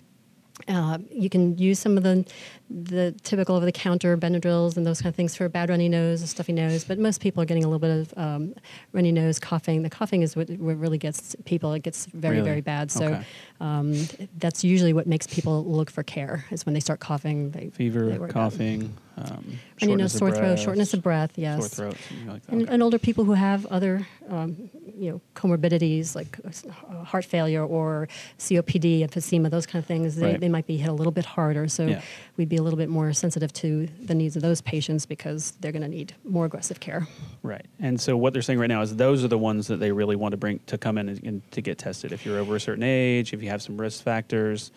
uh, 0.67 0.99
you 1.09 1.29
can 1.29 1.57
use 1.57 1.79
some 1.79 1.97
of 1.97 2.03
the 2.03 2.23
the 2.73 3.11
typical 3.23 3.55
over 3.55 3.65
the 3.65 3.71
counter 3.71 4.15
Benadryls 4.17 4.77
and 4.77 4.85
those 4.85 5.01
kind 5.01 5.11
of 5.11 5.15
things 5.15 5.35
for 5.35 5.43
a 5.45 5.49
bad 5.49 5.69
runny 5.69 5.89
nose, 5.89 6.21
a 6.21 6.27
stuffy 6.27 6.53
nose. 6.53 6.83
But 6.85 6.99
most 6.99 7.19
people 7.21 7.43
are 7.43 7.45
getting 7.45 7.63
a 7.65 7.67
little 7.67 7.79
bit 7.79 7.91
of 7.91 8.13
um, 8.17 8.53
runny 8.93 9.11
nose, 9.11 9.39
coughing. 9.39 9.81
The 9.83 9.89
coughing 9.89 10.21
is 10.21 10.35
what, 10.35 10.49
what 10.51 10.77
really 10.79 10.97
gets 10.97 11.35
people. 11.45 11.73
It 11.73 11.83
gets 11.83 12.05
very 12.07 12.37
Really? 12.37 12.45
very 12.49 12.61
bad. 12.61 12.89
So 12.91 13.05
Okay. 13.05 13.23
um, 13.59 13.93
that's 14.37 14.63
usually 14.63 14.93
what 14.93 15.05
makes 15.05 15.27
people 15.27 15.65
look 15.65 15.89
for 15.91 16.03
care 16.03 16.45
is 16.51 16.65
when 16.65 16.73
they 16.73 16.79
start 16.79 16.99
coughing. 17.01 17.51
They, 17.51 17.65
they 17.65 17.69
Fever, 17.71 18.09
it. 18.11 18.29
coughing, 18.29 18.93
um, 19.17 19.59
nose, 19.81 20.13
sore 20.13 20.31
throat, 20.31 20.57
shortness 20.57 20.93
of 20.93 21.01
breath. 21.03 21.31
Yes. 21.37 21.59
Sore 21.59 21.67
throat, 21.89 21.97
something 22.07 22.27
like 22.27 22.45
that. 22.45 22.51
And, 22.53 22.69
and 22.69 22.81
older 22.83 22.97
people 22.99 23.25
who 23.25 23.33
have 23.33 23.65
other, 23.67 24.07
um, 24.29 24.69
you 24.95 25.11
know, 25.11 25.21
comorbidities 25.35 26.15
like 26.15 26.39
uh, 26.45 27.03
heart 27.03 27.25
failure 27.25 27.63
or 27.65 28.07
COPD, 28.39 29.01
emphysema, 29.07 29.49
those 29.49 29.65
kind 29.65 29.81
of 29.83 29.87
things, 29.87 30.15
they, 30.15 30.31
Right. 30.31 30.39
they 30.39 30.49
might 30.49 30.67
be 30.67 30.77
hit 30.77 30.89
a 30.89 30.93
little 30.93 31.11
bit 31.11 31.25
harder. 31.25 31.67
So 31.67 31.87
Yeah. 31.87 32.01
we'd 32.37 32.47
be 32.49 32.59
a 32.61 32.63
little 32.63 32.77
bit 32.77 32.89
more 32.89 33.11
sensitive 33.11 33.51
to 33.53 33.87
the 34.01 34.15
needs 34.15 34.35
of 34.35 34.41
those 34.41 34.61
patients 34.61 35.05
because 35.05 35.51
they're 35.59 35.71
going 35.71 35.81
to 35.81 35.87
need 35.87 36.13
more 36.23 36.45
aggressive 36.45 36.79
care. 36.79 37.07
Right. 37.43 37.65
And 37.79 37.99
so 37.99 38.15
what 38.15 38.33
they're 38.33 38.41
saying 38.41 38.59
right 38.59 38.67
now 38.67 38.81
is 38.81 38.95
those 38.95 39.23
are 39.23 39.27
the 39.27 39.37
ones 39.37 39.67
that 39.67 39.77
they 39.77 39.91
really 39.91 40.15
want 40.15 40.31
to 40.31 40.37
bring 40.37 40.59
to 40.67 40.77
come 40.77 40.97
in 40.97 41.09
and, 41.09 41.23
and 41.23 41.51
to 41.51 41.61
get 41.61 41.77
tested. 41.77 42.11
If 42.11 42.25
you're 42.25 42.39
over 42.39 42.55
a 42.55 42.59
certain 42.59 42.83
age, 42.83 43.33
if 43.33 43.41
you 43.41 43.49
have 43.49 43.61
some 43.61 43.79
risk 43.79 44.03
factors, 44.03 44.71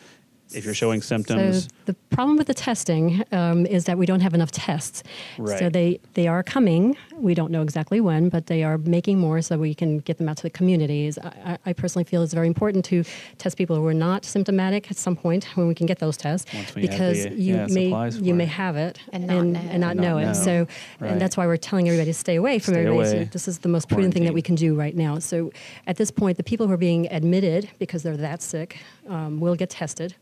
if 0.53 0.65
you're 0.65 0.75
showing 0.75 1.03
symptoms. 1.03 1.65
So 1.65 1.71
the 1.87 1.95
problem 2.11 2.37
with 2.37 2.47
the 2.47 2.55
testing 2.55 3.25
um, 3.33 3.67
is 3.67 3.85
that 3.87 3.99
we 3.99 4.07
don't 4.07 4.21
have 4.21 4.35
enough 4.35 4.51
tests. 4.53 5.03
Right. 5.39 5.59
So 5.59 5.69
they, 5.69 6.01
they 6.15 6.29
are 6.29 6.43
coming. 6.43 6.97
We 7.17 7.35
don't 7.35 7.51
know 7.51 7.63
exactly 7.63 8.01
when, 8.01 8.29
but 8.29 8.47
they 8.47 8.63
are 8.63 8.79
making 8.79 9.19
more 9.19 9.43
so 9.43 9.59
we 9.59 9.75
can 9.75 9.99
get 9.99 10.19
them 10.19 10.29
out 10.29 10.37
to 10.39 10.43
the 10.45 10.51
communities. 10.51 11.19
I, 11.19 11.59
I 11.65 11.71
I 11.71 11.73
personally 11.73 12.05
feel 12.05 12.23
it's 12.23 12.35
very 12.35 12.47
important 12.47 12.85
to 12.87 13.05
test 13.39 13.57
people 13.57 13.75
who 13.77 13.87
are 13.87 13.95
not 13.95 14.25
symptomatic 14.25 14.91
at 14.91 14.97
some 14.97 15.17
point 15.17 15.45
when 15.57 15.67
we 15.67 15.75
can 15.75 15.87
get 15.87 15.99
those 15.99 16.17
tests 16.17 16.53
Once 16.55 16.75
we 16.75 16.83
have 16.83 16.91
because 16.91 17.25
the, 17.25 17.31
you 17.35 17.55
yeah, 17.57 17.67
may 17.71 18.11
you 18.29 18.35
may 18.35 18.45
it. 18.45 18.49
have 18.49 18.77
it 18.77 19.01
And 19.13 19.27
not 19.27 19.33
know. 19.33 19.39
and 19.41 19.53
not 19.55 19.65
And 19.73 19.81
not 19.81 19.97
know 19.97 20.19
it. 20.19 20.25
know. 20.27 20.33
So 20.35 20.67
Right. 21.01 21.11
and 21.11 21.21
that's 21.21 21.37
why 21.37 21.47
we're 21.47 21.57
telling 21.57 21.89
everybody 21.89 22.11
to 22.11 22.15
stay 22.15 22.37
away 22.37 22.59
from 22.59 22.75
Stay 22.75 22.85
everybody. 22.87 23.09
away. 23.17 23.25
This 23.33 23.49
is 23.49 23.59
the 23.61 23.69
most 23.69 23.89
prudent 23.89 24.15
thing 24.15 24.25
that 24.25 24.35
we 24.35 24.43
can 24.43 24.55
do 24.55 24.75
right 24.75 24.95
now. 24.95 25.19
So 25.19 25.53
at 25.87 25.97
this 25.97 26.11
point, 26.11 26.37
the 26.37 26.45
people 26.45 26.67
who 26.69 26.73
are 26.75 26.77
being 26.91 27.07
admitted 27.11 27.71
because 27.79 28.03
they're 28.03 28.17
that 28.19 28.43
sick 28.43 28.79
um, 29.09 29.41
will 29.41 29.57
get 29.57 29.71
tested. 29.71 30.15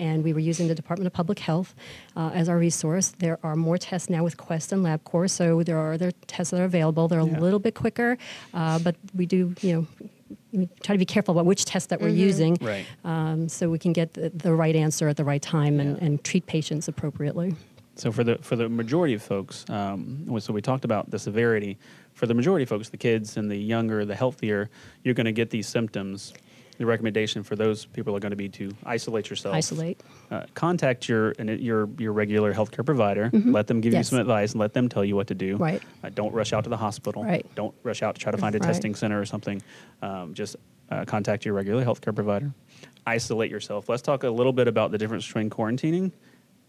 And 0.00 0.24
we 0.24 0.32
were 0.32 0.40
using 0.40 0.66
the 0.66 0.74
Department 0.74 1.06
of 1.06 1.12
Public 1.12 1.38
Health 1.38 1.74
uh, 2.16 2.30
as 2.34 2.48
our 2.48 2.56
resource. 2.58 3.12
There 3.18 3.38
are 3.42 3.54
more 3.54 3.76
tests 3.76 4.08
now 4.08 4.24
with 4.24 4.38
Quest 4.38 4.72
and 4.72 4.82
LabCorp, 4.84 5.28
so 5.30 5.62
there 5.62 5.78
are 5.78 5.92
other 5.92 6.10
tests 6.26 6.50
that 6.52 6.60
are 6.60 6.64
available. 6.64 7.06
They're 7.06 7.20
Yeah. 7.20 7.38
a 7.38 7.46
little 7.46 7.58
bit 7.58 7.74
quicker, 7.74 8.16
uh, 8.54 8.78
but 8.78 8.96
we 9.14 9.26
do, 9.26 9.54
you 9.60 9.72
know, 9.74 9.86
we 10.52 10.68
try 10.82 10.94
to 10.94 10.98
be 10.98 11.04
careful 11.04 11.32
about 11.32 11.44
which 11.44 11.64
test 11.66 11.90
that 11.90 12.00
we're 12.00 12.08
using, 12.08 12.56
Right. 12.62 12.86
um, 13.04 13.48
so 13.48 13.68
we 13.68 13.78
can 13.78 13.92
get 13.92 14.14
the, 14.14 14.30
the 14.30 14.54
right 14.54 14.74
answer 14.74 15.06
at 15.08 15.16
the 15.18 15.24
right 15.24 15.42
time 15.42 15.78
and, 15.78 15.98
Yeah. 15.98 16.04
and 16.04 16.24
treat 16.24 16.46
patients 16.46 16.88
appropriately. 16.88 17.54
So 17.96 18.10
for 18.10 18.24
the 18.24 18.36
for 18.40 18.56
the 18.56 18.68
majority 18.68 19.12
of 19.14 19.22
folks, 19.22 19.68
um, 19.68 20.24
so 20.40 20.54
we 20.54 20.62
talked 20.62 20.86
about 20.86 21.10
the 21.10 21.18
severity. 21.18 21.76
For 22.14 22.26
the 22.26 22.34
majority 22.34 22.62
of 22.62 22.68
folks, 22.70 22.88
the 22.88 22.96
kids 22.96 23.36
and 23.36 23.50
the 23.50 23.56
younger, 23.58 24.04
the 24.06 24.14
healthier, 24.14 24.70
you're 25.04 25.14
going 25.14 25.26
to 25.26 25.32
get 25.32 25.50
these 25.50 25.68
symptoms. 25.68 26.32
The 26.80 26.86
recommendation 26.86 27.42
for 27.42 27.56
those 27.56 27.84
people 27.84 28.16
are 28.16 28.20
going 28.20 28.30
to 28.30 28.36
be 28.36 28.48
to 28.48 28.74
isolate 28.86 29.28
yourself. 29.28 29.54
Isolate. 29.54 30.00
Uh, 30.30 30.46
contact 30.54 31.10
your 31.10 31.34
your 31.34 31.90
your 31.98 32.14
regular 32.14 32.54
healthcare 32.54 32.86
provider. 32.86 33.28
Let 33.34 33.66
them 33.66 33.82
give 33.82 33.92
you 33.92 34.02
some 34.02 34.18
advice 34.18 34.52
and 34.52 34.60
let 34.62 34.72
them 34.72 34.88
tell 34.88 35.04
you 35.04 35.14
what 35.14 35.26
to 35.26 35.34
do. 35.34 35.58
Right. 35.58 35.82
Uh, 36.02 36.08
don't 36.08 36.32
rush 36.32 36.54
out 36.54 36.64
to 36.64 36.70
the 36.70 36.78
hospital. 36.78 37.22
Right. 37.22 37.44
Don't 37.54 37.74
rush 37.82 38.02
out 38.02 38.14
to 38.14 38.20
try 38.22 38.32
to 38.32 38.38
find 38.38 38.54
a 38.54 38.58
Right. 38.60 38.66
testing 38.66 38.94
center 38.94 39.20
or 39.20 39.26
something. 39.26 39.60
Um, 40.00 40.32
just 40.32 40.56
uh, 40.90 41.04
contact 41.04 41.44
your 41.44 41.52
regular 41.52 41.84
healthcare 41.84 42.14
provider. 42.14 42.50
Isolate 43.06 43.50
yourself. 43.50 43.90
Let's 43.90 44.00
talk 44.00 44.24
a 44.24 44.30
little 44.30 44.54
bit 44.54 44.66
about 44.66 44.90
the 44.90 44.96
difference 44.96 45.26
between 45.26 45.50
quarantining 45.50 46.12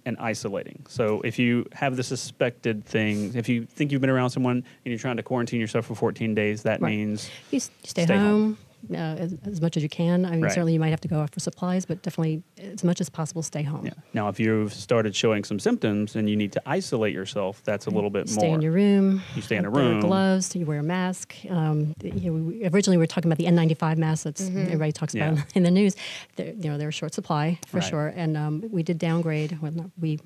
and 0.06 0.18
isolating. 0.20 0.86
So 0.90 1.22
if 1.22 1.40
you 1.40 1.66
have 1.72 1.96
the 1.96 2.04
suspected 2.04 2.84
thing, 2.84 3.34
if 3.34 3.48
you 3.48 3.66
think 3.66 3.94
you've 3.94 4.02
been 4.02 4.10
around 4.10 4.32
someone 4.32 4.58
and 4.58 4.66
you're 4.84 4.98
trying 5.00 5.16
to 5.18 5.24
quarantine 5.24 5.62
yourself 5.62 5.86
for 5.86 5.96
14 5.96 6.36
days, 6.36 6.64
that 6.64 6.82
Right. 6.82 6.98
means 6.98 7.30
You 7.50 7.62
stay, 7.62 8.04
Stay 8.04 8.18
home. 8.18 8.26
home. 8.28 8.58
Uh, 8.90 8.96
as, 8.96 9.36
as 9.46 9.62
much 9.62 9.78
as 9.78 9.84
you 9.84 9.90
can. 9.90 10.26
I 10.26 10.32
mean, 10.32 10.42
Right. 10.42 10.52
certainly 10.52 10.74
you 10.74 10.80
might 10.80 10.90
have 10.90 11.02
to 11.02 11.08
go 11.08 11.20
out 11.22 11.32
for 11.34 11.40
supplies, 11.40 11.86
but 11.86 12.02
definitely 12.02 12.42
as 12.60 12.84
much 12.84 13.00
as 13.00 13.10
possible, 13.10 13.44
stay 13.44 13.62
home. 13.62 13.86
yeah. 13.86 13.94
Now, 14.14 14.28
if 14.28 14.40
you've 14.40 14.74
started 14.74 15.16
showing 15.16 15.44
some 15.44 15.60
symptoms 15.60 16.16
and 16.16 16.30
you 16.30 16.36
need 16.36 16.52
to 16.54 16.62
isolate 16.66 17.14
yourself, 17.14 17.62
that's 17.64 17.86
a 17.86 17.90
little 17.92 18.10
bit 18.10 18.28
Stay 18.28 18.48
more. 18.48 18.56
in 18.56 18.62
your 18.62 18.72
room. 18.72 19.22
You 19.36 19.42
stay 19.44 19.58
in 19.58 19.66
a 19.66 19.70
wear 19.70 19.84
room. 19.84 20.00
Gloves. 20.02 20.56
You 20.56 20.66
wear 20.66 20.80
a 20.80 20.84
mask. 20.84 21.36
Um, 21.50 21.94
you 22.04 22.32
know, 22.32 22.34
we, 22.44 22.68
originally, 22.68 22.98
we 22.98 23.02
were 23.04 23.08
talking 23.08 23.32
about 23.32 23.38
the 23.38 23.46
N95 23.46 23.98
masks. 23.98 24.24
That's 24.24 24.42
everybody 24.48 24.92
talks 24.92 25.14
about 25.14 25.36
Yeah. 25.38 25.44
in 25.56 25.64
the 25.64 25.72
news. 25.72 25.96
They're, 26.36 26.54
you 26.54 26.70
know, 26.70 26.78
they're 26.78 26.90
a 26.90 26.92
short 26.92 27.14
supply 27.14 27.60
for 27.68 27.78
Right. 27.78 27.88
sure. 27.90 28.08
And 28.16 28.36
um, 28.36 28.64
we 28.72 28.84
did 28.84 28.98
downgrade. 28.98 29.60
Well, 29.62 29.72
not 29.72 29.92
we, 30.00 30.20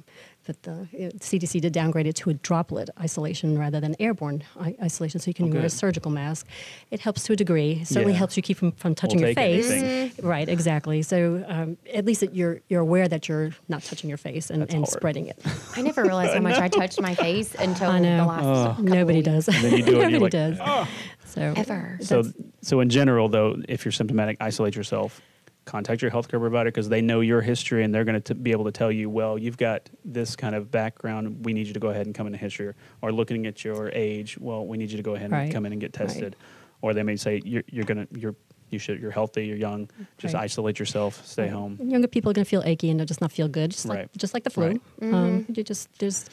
but 0.45 0.62
the 0.63 0.71
uh, 0.71 0.86
CDC 1.19 1.60
did 1.62 1.73
downgrade 1.73 2.08
it 2.08 2.15
to 2.17 2.29
a 2.29 2.34
droplet 2.36 2.89
isolation 2.99 3.58
rather 3.58 3.79
than 3.79 3.95
airborne 3.99 4.43
isolation. 4.81 5.19
So 5.19 5.29
you 5.29 5.34
can 5.34 5.45
Oh, 5.49 5.55
wear 5.55 5.65
a 5.65 5.69
surgical 5.69 6.12
mask. 6.12 6.47
It 6.91 6.99
helps 6.99 7.23
to 7.23 7.34
a 7.34 7.36
degree. 7.36 7.79
It 7.81 7.88
certainly 7.88 8.13
Yeah. 8.13 8.19
helps 8.19 8.38
you 8.38 8.43
keep 8.43 8.58
from, 8.58 8.71
from 8.73 8.95
touching 8.95 9.19
We'll 9.19 9.29
your 9.29 9.36
face. 9.36 9.69
anything. 9.71 10.25
Right. 10.25 10.47
Exactly. 10.47 11.01
So 11.01 11.43
um, 11.47 11.77
at 11.93 12.05
least 12.05 12.21
that 12.21 12.36
you're 12.36 12.62
you're 12.69 12.81
aware 12.81 13.08
that 13.08 13.27
you're 13.27 13.51
not 13.69 13.84
touching 13.84 14.08
your 14.10 14.17
face 14.17 14.49
and, 14.49 14.71
and 14.73 14.88
spreading 14.88 15.27
it. 15.27 15.38
I 15.75 15.81
never 15.81 16.03
realized 16.03 16.34
how 16.34 16.39
much 16.49 16.58
I 16.60 16.67
touched 16.67 17.01
my 17.01 17.15
face 17.15 17.55
until 17.55 17.89
I 17.91 17.99
the 17.99 18.05
know. 18.05 18.27
last 18.27 18.43
Oh. 18.45 18.65
couple 18.69 18.84
Nobody 18.86 19.17
weeks. 19.19 19.25
does. 19.27 19.45
then 19.47 19.77
you 19.77 19.84
do 19.84 19.99
it 20.01 20.03
and 20.05 20.13
Nobody 20.13 20.38
you're 20.38 20.49
like, 20.55 20.58
does. 20.58 20.88
So 21.25 21.53
Ever. 21.58 21.97
So, 22.01 22.23
so 22.62 22.79
in 22.79 22.89
general, 22.89 23.27
though, 23.27 23.58
if 23.67 23.84
you're 23.84 23.91
symptomatic, 23.91 24.38
isolate 24.39 24.75
yourself. 24.75 25.21
Contact 25.65 26.01
your 26.01 26.12
healthcare 26.12 26.39
provider 26.39 26.69
because 26.69 26.89
they 26.89 27.01
know 27.01 27.21
your 27.21 27.41
history 27.41 27.84
and 27.84 27.93
they're 27.93 28.04
going 28.04 28.21
to 28.21 28.36
be 28.36 28.51
able 28.51 28.65
to 28.65 28.71
tell 28.71 28.91
you, 28.91 29.10
well, 29.10 29.36
you've 29.38 29.58
got 29.58 29.89
this 30.04 30.36
kind 30.36 30.54
of 30.54 30.69
background. 30.69 31.43
We 31.43 31.54
need 31.54 31.65
you 31.65 31.73
to 31.73 31.80
go 31.80 31.89
ahead 31.89 32.06
and 32.06 32.13
come 32.13 32.28
in 32.28 32.36
a 32.36 32.38
history. 32.38 32.73
Or 33.01 33.12
looking 33.12 33.47
at 33.47 33.65
your 33.65 33.89
age, 33.91 34.38
well, 34.39 34.65
we 34.67 34.78
need 34.78 34.91
you 34.91 34.97
to 34.97 35.04
go 35.04 35.15
ahead 35.15 35.32
and 35.32 35.34
Right. 35.34 35.51
come 35.51 35.65
in 35.65 35.71
and 35.71 35.82
get 35.82 35.97
Right. 35.99 36.08
tested. 36.08 36.36
Or 36.82 36.93
they 36.93 37.01
may 37.01 37.15
say 37.15 37.41
you're, 37.43 37.63
you're 37.71 37.84
going 37.86 38.06
to 38.06 38.19
you're 38.19 38.36
you 38.71 38.80
should 38.80 38.99
you're 38.99 39.12
healthy, 39.12 39.45
you're 39.47 39.58
young. 39.58 39.89
Just 40.17 40.34
Right. 40.36 40.43
isolate 40.43 40.78
yourself, 40.80 41.25
stay 41.25 41.47
home. 41.47 41.80
Younger 41.84 42.08
people 42.08 42.30
are 42.30 42.34
going 42.34 42.45
to 42.45 42.49
feel 42.49 42.63
achy 42.65 42.89
and 42.91 42.99
they'll 42.99 43.06
just 43.08 43.21
not 43.21 43.32
feel 43.32 43.47
good, 43.47 43.71
just 43.71 43.86
like 43.88 43.97
Right. 43.99 44.17
just 44.17 44.34
like 44.36 44.43
the 44.43 44.49
flu. 44.51 44.67
Right. 45.01 45.13
Um, 45.13 45.45
you 45.51 45.63
just 45.63 45.88
there's 45.97 46.30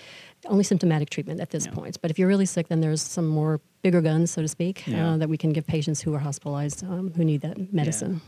only 0.46 0.64
symptomatic 0.64 1.08
treatment 1.08 1.40
at 1.40 1.50
this 1.50 1.66
Yeah. 1.66 1.72
point. 1.72 1.98
But 2.02 2.10
if 2.10 2.18
you're 2.18 2.28
really 2.28 2.46
sick, 2.46 2.68
then 2.68 2.80
there's 2.80 3.00
some 3.02 3.26
more 3.28 3.60
bigger 3.82 4.00
guns, 4.02 4.30
so 4.30 4.42
to 4.42 4.48
speak, 4.48 4.86
Yeah. 4.86 5.12
uh, 5.12 5.16
that 5.18 5.28
we 5.30 5.38
can 5.38 5.52
give 5.54 5.66
patients 5.66 6.02
who 6.02 6.12
are 6.14 6.18
hospitalized 6.18 6.84
um, 6.84 7.12
who 7.16 7.24
need 7.24 7.40
that 7.42 7.72
medicine. 7.72 8.20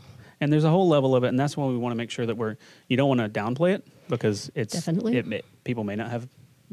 And 0.45 0.53
there's 0.53 0.63
a 0.63 0.69
whole 0.69 0.87
level 0.87 1.15
of 1.15 1.23
it, 1.23 1.29
and 1.29 1.39
that's 1.39 1.57
why 1.57 1.65
we 1.65 1.75
want 1.75 1.91
to 1.91 1.97
make 1.97 2.11
sure 2.11 2.27
that 2.27 2.37
we're. 2.37 2.55
You 2.87 2.97
don't 2.97 3.09
want 3.09 3.19
to 3.19 3.27
downplay 3.27 3.73
it 3.73 3.87
because 4.07 4.51
it's 4.53 4.75
Definitely. 4.75 5.17
It 5.17 5.25
may, 5.25 5.41
people 5.63 5.83
may 5.83 5.95
not 5.95 6.11
have, 6.11 6.27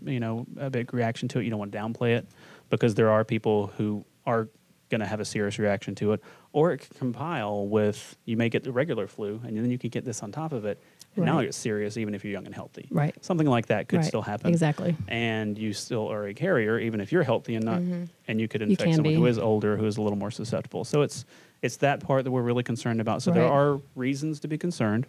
you 0.05 0.21
know, 0.21 0.47
a 0.59 0.69
big 0.69 0.93
reaction 0.93 1.27
to 1.29 1.39
it. 1.39 1.45
You 1.45 1.51
don't 1.51 1.59
want 1.59 1.73
to 1.73 1.79
downplay 1.79 2.19
it 2.19 2.27
because 2.69 2.95
there 2.95 3.09
are 3.09 3.25
people 3.25 3.69
who 3.79 4.05
are 4.27 4.51
going 4.91 5.01
to 5.01 5.07
have 5.07 5.21
a 5.21 5.25
serious 5.25 5.59
reaction 5.59 5.95
to 5.95 6.13
it, 6.13 6.21
or 6.53 6.73
it 6.73 6.81
can 6.81 6.99
compile 6.99 7.67
with 7.67 8.15
you 8.27 8.37
may 8.37 8.51
get 8.51 8.63
the 8.63 8.73
regular 8.73 9.07
flu, 9.07 9.41
and 9.43 9.57
then 9.57 9.71
you 9.71 9.79
can 9.79 9.89
get 9.89 10.05
this 10.05 10.23
on 10.23 10.33
top 10.33 10.53
of 10.53 10.67
it. 10.67 10.79
And 11.17 11.25
now 11.25 11.39
Right. 11.39 11.49
it's 11.49 11.57
serious, 11.57 11.97
even 11.97 12.15
if 12.15 12.25
you're 12.25 12.33
young 12.33 12.45
and 12.45 12.55
healthy. 12.55 12.89
Right. 12.91 13.15
Something 13.25 13.47
like 13.47 13.67
that 13.69 13.89
could 13.89 14.01
Right. 14.01 14.05
still 14.05 14.23
happen. 14.23 14.51
Exactly. 14.51 14.97
And 15.09 15.57
you 15.57 15.73
still 15.73 16.13
are 16.13 16.27
a 16.27 16.35
carrier, 16.35 16.79
even 16.79 17.01
if 17.01 17.11
you're 17.11 17.23
healthy 17.23 17.55
and 17.55 17.65
not, 17.65 17.81
mm-hmm. 17.81 18.05
and 18.29 18.39
you 18.39 18.49
could 18.49 18.61
infect 18.61 18.83
can 18.83 18.95
someone 18.97 19.15
be. 19.15 19.19
who 19.19 19.27
is 19.27 19.39
older, 19.39 19.79
who 19.79 19.87
is 19.87 19.97
a 19.97 20.03
little 20.03 20.19
more 20.19 20.31
susceptible. 20.31 20.85
So 20.85 21.01
it's 21.01 21.25
it's 21.63 21.77
that 21.79 22.01
part 22.01 22.25
that 22.25 22.31
we're 22.31 22.43
really 22.43 22.65
concerned 22.65 23.01
about. 23.01 23.23
So 23.23 23.31
there 23.31 23.47
are 23.47 23.81
reasons 23.95 24.41
to 24.41 24.49
be 24.49 24.59
concerned. 24.59 25.07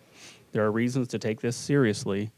There 0.52 0.64
are 0.64 0.72
reasons 0.72 1.08
to 1.10 1.20
take 1.20 1.42
this 1.42 1.56
seriously. 1.56 2.32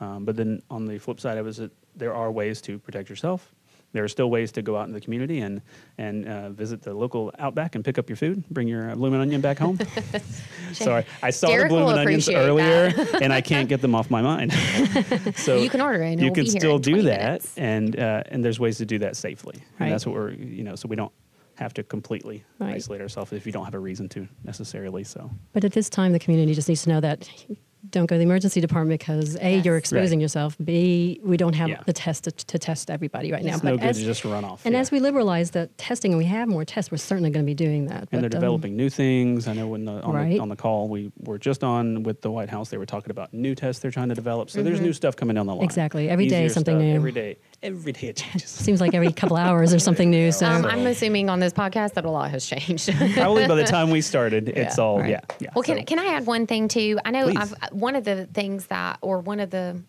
Um, 0.00 0.24
but 0.24 0.36
then 0.36 0.62
on 0.70 0.86
the 0.86 0.98
flip 0.98 1.20
side 1.20 1.38
of 1.38 1.46
it 1.46 1.50
is 1.50 1.56
that 1.58 1.70
there 1.94 2.14
are 2.14 2.32
ways 2.32 2.60
to 2.62 2.78
protect 2.78 3.08
yourself. 3.08 3.52
There 3.92 4.04
are 4.04 4.08
still 4.08 4.30
ways 4.30 4.52
to 4.52 4.62
go 4.62 4.76
out 4.76 4.86
in 4.86 4.92
the 4.92 5.00
community 5.00 5.40
and 5.40 5.62
and 5.98 6.26
uh, 6.26 6.50
visit 6.50 6.80
the 6.82 6.94
local 6.94 7.32
Outback 7.40 7.74
and 7.74 7.84
pick 7.84 7.98
up 7.98 8.08
your 8.08 8.16
food. 8.16 8.44
Bring 8.48 8.68
your 8.68 8.90
uh, 8.90 8.94
bloomin' 8.94 9.20
onion 9.20 9.40
back 9.40 9.58
home. 9.58 9.80
Sorry, 10.72 11.04
I 11.22 11.30
saw 11.30 11.48
Derek 11.48 11.70
the 11.70 11.74
blooming 11.74 11.98
onions 11.98 12.28
earlier, 12.28 12.92
and 13.20 13.32
I 13.32 13.40
can't 13.40 13.68
get 13.68 13.80
them 13.80 13.96
off 13.96 14.08
my 14.08 14.22
mind. 14.22 14.52
so 15.34 15.56
You 15.56 15.68
can 15.68 15.80
order 15.80 16.02
and 16.02 16.20
you 16.20 16.32
can 16.32 16.46
still 16.46 16.78
do 16.78 17.02
that, 17.02 17.20
minutes. 17.20 17.58
and 17.58 17.98
uh, 17.98 18.22
and 18.26 18.44
there's 18.44 18.60
ways 18.60 18.78
to 18.78 18.86
do 18.86 19.00
that 19.00 19.16
safely. 19.16 19.56
Right. 19.56 19.86
And 19.86 19.92
that's 19.92 20.06
what 20.06 20.14
we're 20.14 20.30
you 20.34 20.62
know 20.62 20.76
so 20.76 20.86
we 20.86 20.94
don't 20.94 21.12
have 21.60 21.74
to 21.74 21.82
completely 21.82 22.42
Right. 22.58 22.74
isolate 22.74 23.00
ourselves 23.00 23.32
if 23.32 23.46
you 23.46 23.52
don't 23.52 23.64
have 23.64 23.74
a 23.74 23.78
reason 23.78 24.08
to 24.10 24.26
necessarily. 24.44 25.04
So 25.04 25.30
But 25.52 25.64
at 25.64 25.72
this 25.72 25.88
time, 25.90 26.12
the 26.12 26.18
community 26.18 26.54
just 26.54 26.68
needs 26.68 26.82
to 26.84 26.88
know 26.88 27.00
that 27.00 27.28
don't 27.90 28.04
go 28.06 28.14
to 28.14 28.18
the 28.18 28.24
emergency 28.24 28.60
department 28.60 29.00
because 29.00 29.36
A, 29.40 29.56
Yes. 29.56 29.64
you're 29.64 29.78
exposing 29.78 30.18
Right. 30.18 30.22
yourself. 30.22 30.54
B, 30.62 31.18
we 31.24 31.38
don't 31.38 31.54
have 31.54 31.70
Yeah. 31.70 31.80
the 31.86 31.94
test 31.94 32.24
to, 32.24 32.30
to 32.30 32.58
test 32.58 32.90
everybody 32.90 33.32
right 33.32 33.42
now. 33.42 33.54
it's 33.54 33.62
But 33.62 33.70
no 33.70 33.76
good 33.78 33.86
as- 33.86 33.98
to 33.98 34.04
just 34.04 34.22
run 34.24 34.44
off. 34.44 34.66
And 34.66 34.74
yeah. 34.74 34.80
as 34.80 34.90
we 34.90 35.00
liberalize 35.00 35.52
the 35.52 35.66
testing 35.78 36.12
and 36.12 36.18
we 36.18 36.26
have 36.26 36.46
more 36.46 36.64
tests, 36.66 36.90
we're 36.90 36.98
certainly 36.98 37.30
going 37.30 37.44
to 37.44 37.46
be 37.50 37.54
doing 37.54 37.86
that. 37.86 38.08
and 38.12 38.20
they're 38.22 38.28
But, 38.28 38.34
um, 38.36 38.40
developing 38.40 38.76
new 38.76 38.90
things. 38.90 39.48
I 39.48 39.54
know 39.54 39.66
when 39.66 39.86
the, 39.86 40.02
on, 40.02 40.14
Right. 40.14 40.28
the, 40.30 40.38
on 40.40 40.50
the 40.50 40.56
call 40.56 40.88
we 40.88 41.10
were 41.20 41.38
just 41.38 41.64
on 41.64 42.02
with 42.02 42.20
the 42.20 42.30
White 42.30 42.50
House, 42.50 42.68
they 42.68 42.76
were 42.76 42.84
talking 42.86 43.10
about 43.10 43.32
new 43.32 43.54
tests 43.54 43.80
they're 43.80 43.90
trying 43.90 44.10
to 44.10 44.14
develop. 44.14 44.50
So 44.50 44.62
there's 44.62 44.80
new 44.80 44.92
stuff 44.92 45.16
coming 45.16 45.36
down 45.36 45.46
the 45.46 45.54
line. 45.54 45.64
Exactly. 45.64 46.10
Every 46.10 46.26
day 46.28 46.44
Easier 46.44 46.48
something 46.50 46.74
stuff. 46.76 46.82
new. 46.82 46.94
Every 46.94 47.12
day, 47.12 47.36
every 47.62 47.92
day 47.92 48.08
it 48.08 48.16
changes. 48.16 48.48
seems 48.66 48.80
like 48.80 48.94
every 48.94 49.12
couple 49.12 49.36
hours 49.36 49.70
there's 49.70 49.84
something 49.84 50.10
new. 50.10 50.32
So 50.32 50.46
Um, 50.46 50.64
I'm 50.64 50.86
assuming 50.86 51.28
on 51.28 51.40
this 51.40 51.52
podcast 51.52 51.94
that 51.94 52.04
a 52.04 52.10
lot 52.10 52.30
has 52.30 52.46
changed. 52.46 52.90
Probably 53.14 53.46
by 53.46 53.54
the 53.54 53.64
time 53.64 53.90
we 53.90 54.00
started, 54.00 54.48
it's 54.48 54.78
Yeah, 54.78 54.84
all 54.84 55.00
right. 55.00 55.10
yeah. 55.10 55.20
yeah. 55.40 55.50
Well, 55.54 55.62
can, 55.62 55.78
So- 55.78 55.84
can 55.84 55.98
I 55.98 56.06
add 56.14 56.26
one 56.26 56.46
thing 56.46 56.68
too? 56.68 56.98
I 57.04 57.10
know 57.10 57.28
I've, 57.36 57.54
one 57.72 57.96
of 57.96 58.04
the 58.04 58.26
things 58.26 58.66
that, 58.66 58.98
or 59.02 59.20
one 59.20 59.40
of 59.40 59.50
the, 59.50 59.82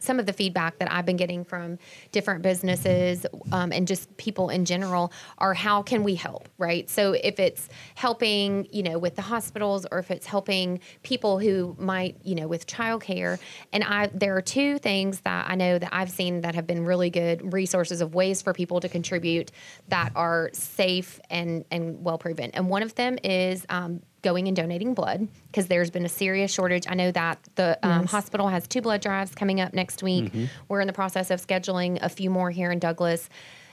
some 0.00 0.18
of 0.18 0.26
the 0.26 0.32
feedback 0.32 0.78
that 0.78 0.90
I've 0.90 1.06
been 1.06 1.16
getting 1.16 1.44
from 1.44 1.78
different 2.10 2.42
businesses 2.42 3.24
um, 3.52 3.72
and 3.72 3.86
just 3.86 4.14
people 4.16 4.48
in 4.50 4.64
general 4.64 5.12
are 5.38 5.54
how 5.54 5.82
can 5.82 6.02
we 6.02 6.14
help, 6.14 6.48
right? 6.58 6.90
So 6.90 7.12
if 7.12 7.38
it's 7.38 7.68
helping, 7.94 8.66
you 8.72 8.82
know, 8.82 8.98
with 8.98 9.14
the 9.14 9.22
hospitals 9.22 9.86
or 9.92 9.98
if 9.98 10.10
it's 10.10 10.26
helping 10.26 10.80
people 11.02 11.38
who 11.38 11.76
might, 11.78 12.16
you 12.24 12.34
know, 12.34 12.48
with 12.48 12.66
childcare. 12.66 13.38
And 13.72 13.84
I, 13.84 14.08
there 14.08 14.36
are 14.36 14.42
two 14.42 14.78
things 14.78 15.20
that 15.20 15.48
I 15.48 15.54
know 15.54 15.78
that 15.78 15.90
I've 15.92 16.10
seen 16.10 16.40
that 16.40 16.54
have 16.54 16.66
been 16.66 16.84
really 16.84 17.10
good 17.10 17.52
resources 17.52 18.00
of 18.00 18.14
ways 18.14 18.42
for 18.42 18.52
people 18.52 18.80
to 18.80 18.88
contribute 18.88 19.52
that 19.88 20.12
are 20.16 20.50
safe 20.52 21.20
and 21.30 21.64
and 21.70 22.02
well 22.02 22.18
proven. 22.18 22.50
And 22.52 22.68
one 22.68 22.82
of 22.82 22.94
them 22.94 23.18
is 23.22 23.66
um, 23.68 24.02
going 24.22 24.46
and 24.48 24.56
donating 24.56 24.94
blood 24.94 25.28
because 25.48 25.66
there's 25.68 25.90
been 25.90 26.04
a 26.04 26.08
serious 26.08 26.52
shortage. 26.52 26.86
I 26.88 26.94
know 26.94 27.10
that 27.12 27.38
the 27.54 27.78
um, 27.82 28.02
Yes. 28.02 28.10
hospital 28.10 28.48
has 28.48 28.66
two 28.66 28.80
blood 28.82 29.00
drives 29.00 29.34
coming 29.34 29.60
up 29.60 29.72
next 29.74 30.02
week. 30.02 30.24
Mm-hmm. 30.26 30.44
We're 30.68 30.80
in 30.80 30.86
the 30.86 30.92
process 30.92 31.30
of 31.30 31.44
scheduling 31.44 31.98
a 32.02 32.08
few 32.08 32.30
more 32.30 32.50
here 32.50 32.70
in 32.70 32.78
Douglas. 32.78 33.28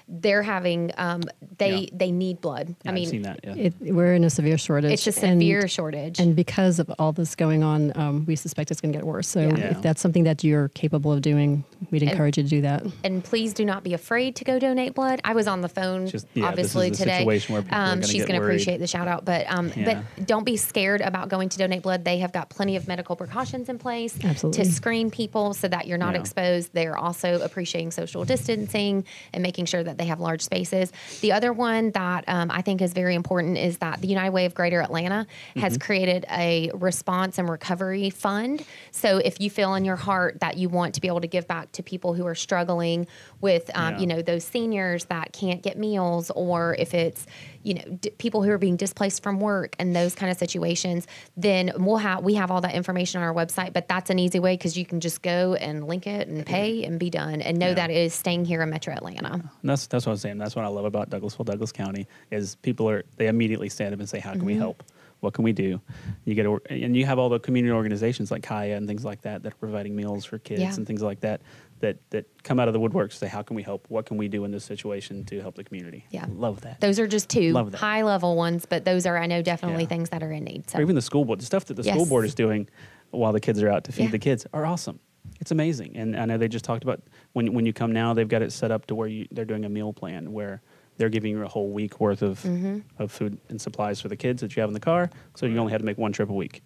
They're 0.09 0.41
having 0.43 0.91
um, 0.97 1.23
they 1.57 1.75
Yeah. 1.75 1.89
they 1.91 2.11
need 2.11 2.39
blood. 2.39 2.75
Yeah, 2.83 2.91
I 2.91 2.93
mean, 2.93 3.03
I've 3.03 3.09
seen 3.09 3.21
that. 3.23 3.39
Yeah. 3.43 3.55
it, 3.55 3.73
we're 3.81 4.13
in 4.13 4.23
a 4.23 4.29
severe 4.29 4.57
shortage. 4.57 4.93
it's 4.93 5.05
a 5.05 5.25
and- 5.25 5.41
severe 5.41 5.67
shortage. 5.67 6.19
And 6.19 6.35
because 6.35 6.79
of 6.79 6.89
all 6.97 7.11
this 7.11 7.35
going 7.35 7.61
on, 7.63 7.91
um, 7.97 8.25
we 8.25 8.35
suspect 8.37 8.71
it's 8.71 8.79
going 8.79 8.93
to 8.93 8.97
get 8.97 9.05
worse. 9.05 9.27
So 9.27 9.41
Yeah. 9.41 9.57
Yeah. 9.57 9.71
if 9.71 9.81
that's 9.81 10.01
something 10.01 10.23
that 10.23 10.43
you're 10.45 10.69
capable 10.69 11.11
of 11.11 11.21
doing, 11.21 11.65
we'd 11.91 12.03
encourage 12.03 12.37
you 12.37 12.43
to 12.43 12.49
do 12.49 12.61
that. 12.61 12.85
and 13.03 13.21
please 13.23 13.53
do 13.53 13.65
not 13.65 13.83
be 13.83 13.93
afraid 13.93 14.35
to 14.37 14.43
go 14.45 14.59
donate 14.59 14.93
blood. 14.95 15.19
I 15.25 15.33
was 15.33 15.47
on 15.47 15.61
the 15.61 15.69
phone 15.69 16.07
Just- 16.07 16.27
yeah, 16.35 16.45
obviously 16.47 16.89
today. 16.91 17.17
situation 17.19 17.53
where 17.53 17.61
people 17.63 17.77
are 17.77 17.81
um, 17.81 17.99
gonna 17.99 18.07
she's 18.07 18.25
gonna 18.25 18.41
appreciate 18.41 18.77
the 18.77 18.87
shout 18.87 19.07
out, 19.09 19.25
but 19.25 19.45
um, 19.51 19.71
Yeah. 19.75 20.01
but 20.17 20.25
don't 20.25 20.45
be 20.45 20.55
scared 20.57 21.01
about 21.01 21.27
going 21.29 21.49
to 21.49 21.57
donate 21.57 21.81
blood. 21.81 22.05
They 22.05 22.19
have 22.19 22.31
got 22.31 22.49
plenty 22.49 22.75
of 22.77 22.87
medical 22.87 23.15
precautions 23.17 23.67
in 23.67 23.77
place 23.77 24.17
Absolutely. 24.23 24.63
to 24.63 24.71
screen 24.71 25.11
people 25.11 25.53
so 25.53 25.67
that 25.67 25.85
you're 25.87 25.97
not 25.97 26.13
Yeah. 26.13 26.21
exposed. 26.21 26.71
They're 26.73 26.97
also 26.97 27.41
appreciating 27.41 27.91
social 27.91 28.23
distancing 28.23 29.03
and 29.33 29.43
making 29.43 29.65
sure 29.65 29.83
that 29.83 29.96
they 29.97 30.05
have 30.05 30.19
large 30.19 30.41
spaces. 30.41 30.91
The 31.21 31.31
other 31.31 31.53
one 31.53 31.91
that 31.91 32.23
um, 32.27 32.49
I 32.51 32.61
think 32.61 32.81
is 32.81 32.93
very 32.93 33.15
important 33.15 33.57
is 33.57 33.77
that 33.79 34.01
the 34.01 34.07
United 34.07 34.31
Way 34.31 34.45
of 34.45 34.53
Greater 34.53 34.81
Atlanta 34.81 35.27
has 35.55 35.77
created 35.77 36.25
a 36.31 36.71
response 36.73 37.37
and 37.37 37.49
recovery 37.49 38.09
fund. 38.09 38.63
So 38.91 39.17
if 39.17 39.39
you 39.39 39.49
feel 39.49 39.75
in 39.75 39.85
your 39.85 39.95
heart 39.95 40.39
that 40.41 40.57
you 40.57 40.69
want 40.69 40.93
to 40.95 41.01
be 41.01 41.07
able 41.07 41.21
to 41.21 41.27
give 41.27 41.47
back 41.47 41.71
to 41.73 41.83
people 41.83 42.13
who 42.13 42.25
are 42.25 42.35
struggling 42.35 43.07
with, 43.41 43.69
um, 43.75 43.93
Yeah. 43.95 43.99
you 43.99 44.07
know, 44.07 44.21
those 44.21 44.43
seniors 44.43 45.05
that 45.05 45.33
can't 45.33 45.61
get 45.61 45.77
meals, 45.77 46.31
or 46.35 46.75
if 46.79 46.93
it's, 46.93 47.25
you 47.67 47.73
know, 47.73 47.83
d- 47.99 48.09
people 48.11 48.41
who 48.43 48.49
are 48.51 48.57
being 48.57 48.77
displaced 48.77 49.21
from 49.21 49.39
work 49.41 49.75
and 49.77 49.93
those 49.93 50.15
kind 50.15 50.31
of 50.31 50.37
situations, 50.37 51.05
then 51.35 51.71
we'll 51.77 51.97
have 51.97 52.23
we 52.23 52.35
have 52.35 52.49
all 52.49 52.61
that 52.61 52.73
information 52.73 53.21
on 53.21 53.27
our 53.27 53.33
website. 53.33 53.73
But 53.73 53.87
that's 53.89 54.09
an 54.09 54.19
easy 54.19 54.39
way 54.39 54.53
because 54.53 54.77
you 54.77 54.85
can 54.85 54.99
just 55.01 55.21
go 55.21 55.55
and 55.55 55.85
link 55.85 56.07
it 56.07 56.27
and 56.29 56.45
pay 56.45 56.83
and 56.85 56.97
be 56.99 57.09
done, 57.09 57.41
and 57.41 57.57
know 57.59 57.67
Yeah. 57.69 57.73
that 57.75 57.89
it 57.91 57.97
is 57.97 58.13
staying 58.13 58.45
here 58.45 58.61
in 58.61 58.69
Metro 58.69 58.93
Atlanta. 58.93 59.33
And 59.33 59.49
that's 59.63 59.87
that's 59.87 60.05
what 60.05 60.13
I'm 60.13 60.17
saying. 60.17 60.37
That's 60.37 60.55
what 60.55 60.63
I 60.63 60.69
love 60.69 60.85
about 60.85 61.09
Douglasville, 61.09 61.45
Douglas 61.45 61.71
County 61.73 62.07
is 62.31 62.55
people 62.55 62.89
are 62.89 63.03
they 63.17 63.27
immediately 63.27 63.67
stand 63.69 63.93
up 63.93 63.99
and 63.99 64.07
say, 64.07 64.19
"How 64.19 64.31
can 64.31 64.45
we 64.45 64.53
Mm-hmm. 64.53 64.61
help? 64.61 64.83
What 65.19 65.33
can 65.33 65.43
we 65.43 65.51
do?" 65.51 65.81
You 66.25 66.35
get 66.35 66.45
and 66.69 66.95
you 66.95 67.05
have 67.05 67.19
all 67.19 67.27
the 67.29 67.39
community 67.39 67.71
organizations 67.73 68.31
like 68.31 68.43
Kaya 68.43 68.77
and 68.77 68.87
things 68.87 69.03
like 69.03 69.21
that 69.23 69.43
that 69.43 69.53
are 69.53 69.57
providing 69.57 69.95
meals 69.95 70.23
for 70.25 70.37
kids 70.37 70.61
Yeah. 70.61 70.73
and 70.75 70.85
things 70.87 71.01
like 71.01 71.19
that 71.21 71.41
that 71.79 71.97
that 72.09 72.25
come 72.43 72.59
out 72.59 72.67
of 72.67 72.73
the 72.73 72.79
woodwork 72.79 73.11
to 73.11 73.15
say, 73.15 73.27
"How 73.27 73.41
can 73.41 73.55
we 73.55 73.63
help? 73.63 73.85
What 73.89 74.05
can 74.05 74.17
we 74.17 74.27
do 74.27 74.43
in 74.45 74.51
this 74.51 74.63
situation 74.63 75.23
to 75.25 75.41
help 75.41 75.55
the 75.55 75.63
community?" 75.63 76.05
Yeah. 76.09 76.25
love 76.29 76.61
that. 76.61 76.81
Those 76.81 76.99
are 76.99 77.07
just 77.07 77.29
two 77.29 77.53
high 77.75 78.01
level 78.03 78.35
ones, 78.35 78.65
but 78.65 78.85
those 78.85 79.05
are 79.05 79.17
I 79.17 79.27
know 79.27 79.41
definitely 79.41 79.83
Yeah. 79.83 79.89
things 79.89 80.09
that 80.09 80.23
are 80.23 80.31
in 80.31 80.43
need. 80.43 80.69
So 80.69 80.79
or 80.79 80.81
even 80.81 80.95
the 80.95 81.01
school 81.01 81.25
board, 81.25 81.39
the 81.39 81.45
stuff 81.45 81.65
that 81.65 81.75
the 81.75 81.83
school 81.83 82.05
board 82.05 82.25
is 82.25 82.35
doing 82.35 82.67
while 83.11 83.31
the 83.33 83.39
kids 83.39 83.61
are 83.61 83.69
out 83.69 83.83
to 83.85 83.91
feed 83.91 84.05
Yeah. 84.05 84.11
the 84.11 84.19
kids 84.19 84.45
are 84.53 84.65
awesome. 84.65 84.99
It's 85.39 85.51
amazing, 85.51 85.95
and 85.97 86.15
I 86.15 86.25
know 86.25 86.37
they 86.37 86.47
just 86.47 86.65
talked 86.65 86.83
about 86.83 87.01
when 87.33 87.53
when 87.53 87.65
you 87.65 87.73
come 87.73 87.91
now, 87.91 88.13
they've 88.13 88.27
got 88.27 88.41
it 88.41 88.51
set 88.51 88.71
up 88.71 88.85
to 88.87 88.95
where 88.95 89.07
you, 89.07 89.27
they're 89.31 89.45
doing 89.45 89.65
a 89.65 89.69
meal 89.69 89.93
plan 89.93 90.31
where 90.31 90.61
they're 90.97 91.09
giving 91.09 91.29
you 91.31 91.43
a 91.43 91.47
whole 91.47 91.69
week 91.69 91.99
worth 91.99 92.23
of 92.23 92.41
Mm-hmm. 92.41 92.79
of 92.97 93.11
food 93.11 93.37
and 93.49 93.61
supplies 93.61 94.01
for 94.01 94.07
the 94.07 94.15
kids 94.15 94.41
that 94.41 94.55
you 94.55 94.61
have 94.61 94.69
in 94.69 94.73
the 94.73 94.79
car, 94.79 95.09
so 95.35 95.45
you 95.45 95.57
only 95.59 95.71
had 95.71 95.79
to 95.79 95.85
make 95.85 95.97
one 95.99 96.11
trip 96.11 96.29
a 96.29 96.33
week. 96.33 96.63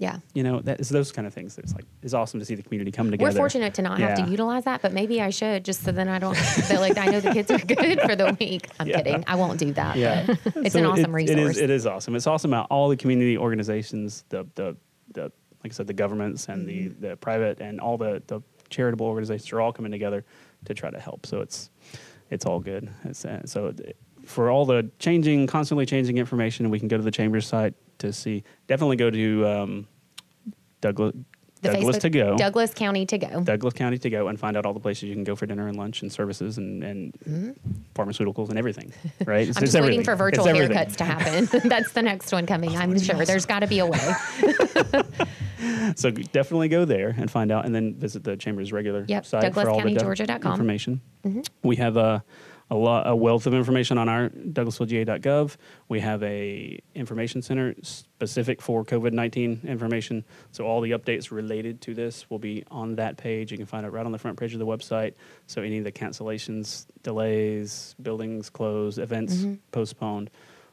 Yeah. 0.00 0.18
You 0.34 0.42
know, 0.42 0.60
that 0.62 0.80
is 0.80 0.88
those 0.88 1.12
kind 1.12 1.26
of 1.28 1.32
things. 1.34 1.56
It's 1.58 1.74
like 1.74 1.84
it's 2.02 2.14
awesome 2.14 2.40
to 2.40 2.46
see 2.46 2.54
the 2.56 2.62
community 2.62 2.90
come 2.90 3.10
together. 3.10 3.30
We're 3.30 3.36
fortunate 3.36 3.74
to 3.74 3.82
not 3.82 4.00
have 4.00 4.16
to 4.24 4.30
utilize 4.30 4.64
that, 4.64 4.80
but 4.82 4.92
maybe 4.92 5.20
I 5.22 5.30
should 5.30 5.64
just 5.64 5.84
so 5.84 5.92
then 5.92 6.08
I 6.08 6.18
don't 6.18 6.36
feel 6.36 6.80
like 6.80 6.96
I 6.98 7.06
know 7.06 7.20
the 7.20 7.32
kids 7.32 7.50
are 7.50 7.58
good 7.58 8.00
for 8.00 8.16
the 8.16 8.34
week. 8.40 8.68
I'm 8.80 8.88
Yeah. 8.88 8.96
kidding. 9.02 9.24
I 9.28 9.36
won't 9.36 9.58
do 9.60 9.72
that. 9.74 9.96
Yeah, 9.96 10.24
but 10.26 10.38
It's 10.64 10.72
So 10.72 10.78
an 10.80 10.86
awesome 10.86 11.14
It 11.16 11.28
is. 11.30 11.36
resource. 11.36 11.56
It 11.58 11.70
is 11.70 11.86
awesome. 11.86 12.16
It's 12.16 12.26
awesome 12.26 12.52
about 12.52 12.66
all 12.70 12.88
the 12.88 12.96
community 12.96 13.36
organizations, 13.38 14.24
the 14.30 14.46
the 14.56 14.76
the 15.12 15.30
like 15.62 15.72
I 15.72 15.74
said, 15.74 15.86
the 15.86 15.92
governments 15.92 16.48
and 16.48 16.66
Mm-hmm. 16.66 17.00
the 17.02 17.08
the 17.10 17.16
private 17.16 17.60
and 17.60 17.78
all 17.80 17.96
the 17.98 18.22
the 18.26 18.40
charitable 18.70 19.06
organizations 19.06 19.52
are 19.52 19.60
all 19.60 19.72
coming 19.72 19.92
together 19.92 20.24
to 20.64 20.72
try 20.74 20.90
to 20.90 20.98
help. 20.98 21.26
So 21.26 21.40
it's 21.42 21.70
it's 22.30 22.46
all 22.46 22.60
good. 22.60 22.88
It's, 23.04 23.24
uh, 23.24 23.42
so 23.44 23.66
it- 23.66 23.96
for 24.24 24.50
all 24.50 24.64
the 24.66 24.88
changing, 24.98 25.46
constantly 25.46 25.84
changing 25.86 26.18
information, 26.18 26.68
we 26.70 26.78
can 26.78 26.88
go 26.88 26.96
to 26.96 27.02
the 27.02 27.10
chamber's 27.10 27.46
site 27.46 27.74
to 28.00 28.12
see. 28.12 28.44
Definitely 28.66 28.96
go 28.96 29.10
to 29.10 29.46
um, 29.46 29.88
Douglas 30.80 31.14
The 31.62 31.68
Douglas 31.72 31.96
Facebook- 31.96 32.00
to 32.00 32.10
go. 32.10 32.36
Douglas 32.36 32.74
County 32.74 33.06
to 33.06 33.18
go. 33.18 33.42
Douglas 33.42 33.74
County 33.74 33.98
to 33.98 34.10
go 34.10 34.28
and 34.28 34.38
find 34.40 34.56
out 34.56 34.64
all 34.66 34.72
the 34.74 34.80
places 34.80 35.04
you 35.04 35.14
can 35.14 35.24
go 35.24 35.36
for 35.36 35.46
dinner 35.46 35.68
and 35.68 35.76
lunch 35.76 36.02
and 36.02 36.10
services 36.12 36.56
and, 36.58 36.82
and 36.82 37.56
pharmaceuticals 37.94 38.48
and 38.48 38.58
everything, 38.58 38.92
right? 39.26 39.46
It's, 39.48 39.58
Mm-hmm. 39.58 39.58
I'm 39.64 39.64
just 39.70 39.80
waiting 39.80 40.04
for 40.04 40.16
virtual 40.16 40.46
haircuts 40.46 40.96
to 40.96 41.04
happen. 41.04 41.48
That's 41.68 41.92
the 41.92 42.02
next 42.02 42.32
one 42.32 42.46
coming. 42.46 42.76
I'm 42.76 42.98
sure. 42.98 43.24
There's 43.24 43.46
got 43.46 43.60
to 43.60 43.66
be 43.66 43.78
a 43.80 43.86
way. 43.86 43.98
So 45.96 46.10
definitely 46.10 46.68
go 46.68 46.84
there 46.86 47.14
and 47.18 47.30
find 47.30 47.50
out, 47.52 47.66
and 47.66 47.74
then 47.74 47.94
visit 47.94 48.24
the 48.24 48.36
chamber's 48.36 48.72
regular 48.72 49.04
Yep, 49.08 49.26
site 49.26 49.52
for 49.54 49.68
all 49.68 49.80
the 49.82 49.92
doc- 49.94 50.02
douglascountygeorgia.com. 50.04 50.52
information. 50.52 51.00
We 51.62 51.76
have 51.76 51.96
a 51.98 52.24
a, 52.70 52.76
lot, 52.76 53.08
a 53.08 53.16
wealth 53.16 53.46
of 53.46 53.54
information 53.54 53.98
on 53.98 54.08
our 54.08 54.28
douglasvillega.gov. 54.30 55.56
We 55.88 56.00
have 56.00 56.22
a 56.22 56.80
information 56.94 57.42
center 57.42 57.74
specific 57.82 58.62
for 58.62 58.84
COVID 58.84 59.12
nineteen 59.12 59.60
information. 59.64 60.24
So 60.52 60.64
all 60.64 60.80
the 60.80 60.92
updates 60.92 61.30
related 61.30 61.80
to 61.82 61.94
this 61.94 62.30
will 62.30 62.38
be 62.38 62.64
on 62.70 62.96
that 62.96 63.16
page. 63.16 63.50
You 63.50 63.58
can 63.58 63.66
find 63.66 63.84
it 63.84 63.90
right 63.90 64.06
on 64.06 64.12
the 64.12 64.18
front 64.18 64.38
page 64.38 64.52
of 64.52 64.60
the 64.60 64.66
website. 64.66 65.14
So 65.46 65.62
any 65.62 65.78
of 65.78 65.84
the 65.84 65.92
cancellations, 65.92 66.86
delays, 67.02 67.94
buildings 68.00 68.50
closed, 68.50 68.98
events 68.98 69.34
mm-hmm. 69.34 69.54
postponed, 69.72 70.30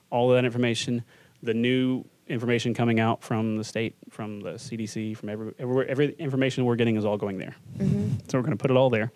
all 0.09 0.31
of 0.31 0.37
that 0.37 0.45
information. 0.45 1.03
The 1.43 1.53
new 1.53 2.03
information 2.27 2.73
coming 2.73 2.99
out 2.99 3.23
from 3.23 3.57
the 3.57 3.63
state, 3.63 3.95
from 4.09 4.41
the 4.41 4.53
CDC, 4.53 5.15
from 5.15 5.29
every, 5.29 5.53
everywhere, 5.59 5.87
every 5.87 6.13
information 6.13 6.65
we're 6.65 6.75
getting 6.75 6.97
is 6.97 7.05
all 7.05 7.17
going 7.17 7.37
there. 7.37 7.55
Mm-hmm. 7.77 8.17
So 8.27 8.37
we're 8.37 8.43
going 8.43 8.57
to 8.57 8.61
put 8.61 8.71
it 8.71 8.77
all 8.77 8.89
there. 8.89 9.11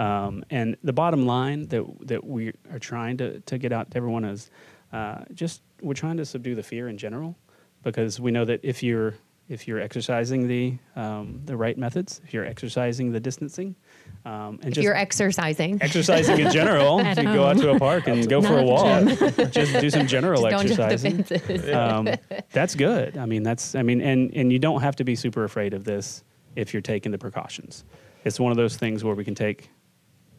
Um, 0.00 0.44
and 0.48 0.78
the 0.82 0.94
bottom 0.94 1.26
line 1.26 1.68
that 1.68 1.84
that 2.06 2.24
we 2.24 2.52
are 2.72 2.78
trying 2.78 3.18
to, 3.18 3.40
to 3.40 3.58
get 3.58 3.70
out 3.70 3.90
to 3.90 3.96
everyone 3.98 4.24
is 4.24 4.50
uh, 4.94 5.24
just 5.34 5.62
we're 5.82 5.92
trying 5.92 6.16
to 6.16 6.24
subdue 6.24 6.54
the 6.54 6.62
fear 6.62 6.88
in 6.88 6.96
general 6.96 7.36
because 7.82 8.18
we 8.18 8.30
know 8.30 8.46
that 8.46 8.60
if 8.62 8.82
you're 8.82 9.14
if 9.50 9.68
you're 9.68 9.80
exercising 9.80 10.48
the 10.48 10.78
um, 10.96 11.42
the 11.44 11.54
right 11.54 11.76
methods, 11.76 12.22
if 12.24 12.32
you're 12.32 12.46
exercising 12.46 13.12
the 13.12 13.20
distancing, 13.20 13.76
um, 14.24 14.58
and 14.62 14.68
If 14.68 14.74
just 14.74 14.84
you're 14.84 14.96
exercising, 14.96 15.82
exercising 15.82 16.38
in 16.38 16.50
general, 16.50 16.98
to 17.14 17.22
go 17.22 17.44
out 17.44 17.58
to 17.58 17.70
a 17.70 17.78
park 17.78 18.06
and 18.06 18.26
go 18.26 18.40
for 18.40 18.58
a 18.58 18.62
walk, 18.62 19.06
just 19.50 19.78
do 19.80 19.90
some 19.90 20.06
general 20.06 20.48
don't 20.48 20.66
jump 20.66 20.76
the 20.78 20.84
exercising. 20.94 21.74
um, 21.74 22.08
that's 22.52 22.74
good. 22.74 23.18
I 23.18 23.26
mean, 23.26 23.42
that's 23.42 23.74
I 23.74 23.82
mean, 23.82 24.00
and 24.00 24.34
and 24.34 24.50
you 24.50 24.58
don't 24.58 24.80
have 24.80 24.96
to 24.96 25.04
be 25.04 25.14
super 25.14 25.44
afraid 25.44 25.74
of 25.74 25.84
this 25.84 26.24
if 26.56 26.72
you're 26.72 26.80
taking 26.80 27.12
the 27.12 27.18
precautions. 27.18 27.84
It's 28.24 28.40
one 28.40 28.50
of 28.50 28.56
those 28.56 28.76
things 28.76 29.04
where 29.04 29.14
we 29.14 29.24
can 29.24 29.34
take 29.34 29.70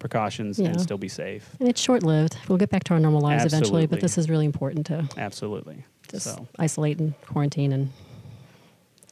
precautions 0.01 0.59
Yeah. 0.59 0.69
and 0.69 0.81
still 0.81 0.97
be 0.97 1.07
safe. 1.07 1.49
And 1.59 1.69
it's 1.69 1.79
short 1.79 2.03
lived. 2.03 2.35
We'll 2.49 2.57
get 2.57 2.69
back 2.69 2.83
to 2.85 2.93
our 2.93 2.99
normal 2.99 3.21
lives 3.21 3.45
eventually, 3.45 3.85
but 3.87 4.01
this 4.01 4.17
is 4.17 4.29
really 4.29 4.45
important 4.45 4.85
to 4.87 5.07
Absolutely. 5.15 5.85
just 6.09 6.25
So, 6.25 6.47
isolate 6.59 6.99
and 6.99 7.13
quarantine 7.21 7.71
and 7.71 7.89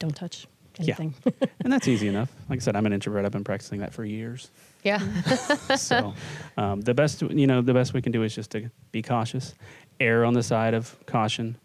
don't 0.00 0.14
touch 0.14 0.46
Yeah. 0.78 0.96
anything. 0.98 1.14
and 1.64 1.72
that's 1.72 1.86
easy 1.88 2.08
enough. 2.14 2.30
Like 2.50 2.58
I 2.58 2.60
said, 2.60 2.74
I'm 2.76 2.86
an 2.86 2.92
introvert. 2.92 3.24
I've 3.24 3.32
been 3.32 3.44
practicing 3.44 3.80
that 3.80 3.94
for 3.94 4.04
years. 4.04 4.50
yeah. 4.82 4.98
so 5.76 6.14
um, 6.56 6.80
the 6.80 6.94
best 6.94 7.22
you 7.22 7.46
know 7.46 7.60
the 7.62 7.74
best 7.74 7.94
we 7.94 8.02
can 8.02 8.12
do 8.12 8.22
is 8.22 8.34
just 8.34 8.50
to 8.52 8.70
be 8.92 9.02
cautious 9.02 9.54
err 10.00 10.24
on 10.24 10.32
the 10.34 10.42
side 10.42 10.74
of 10.74 10.96
caution 11.06 11.56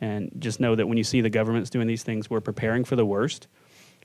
and 0.00 0.30
just 0.40 0.58
know 0.60 0.74
that 0.74 0.86
when 0.88 0.98
you 0.98 1.04
see 1.04 1.20
the 1.20 1.30
governments 1.30 1.70
doing 1.70 1.86
these 1.86 2.02
things 2.02 2.28
we're 2.28 2.40
preparing 2.40 2.84
for 2.84 2.96
the 2.96 3.06
worst 3.06 3.46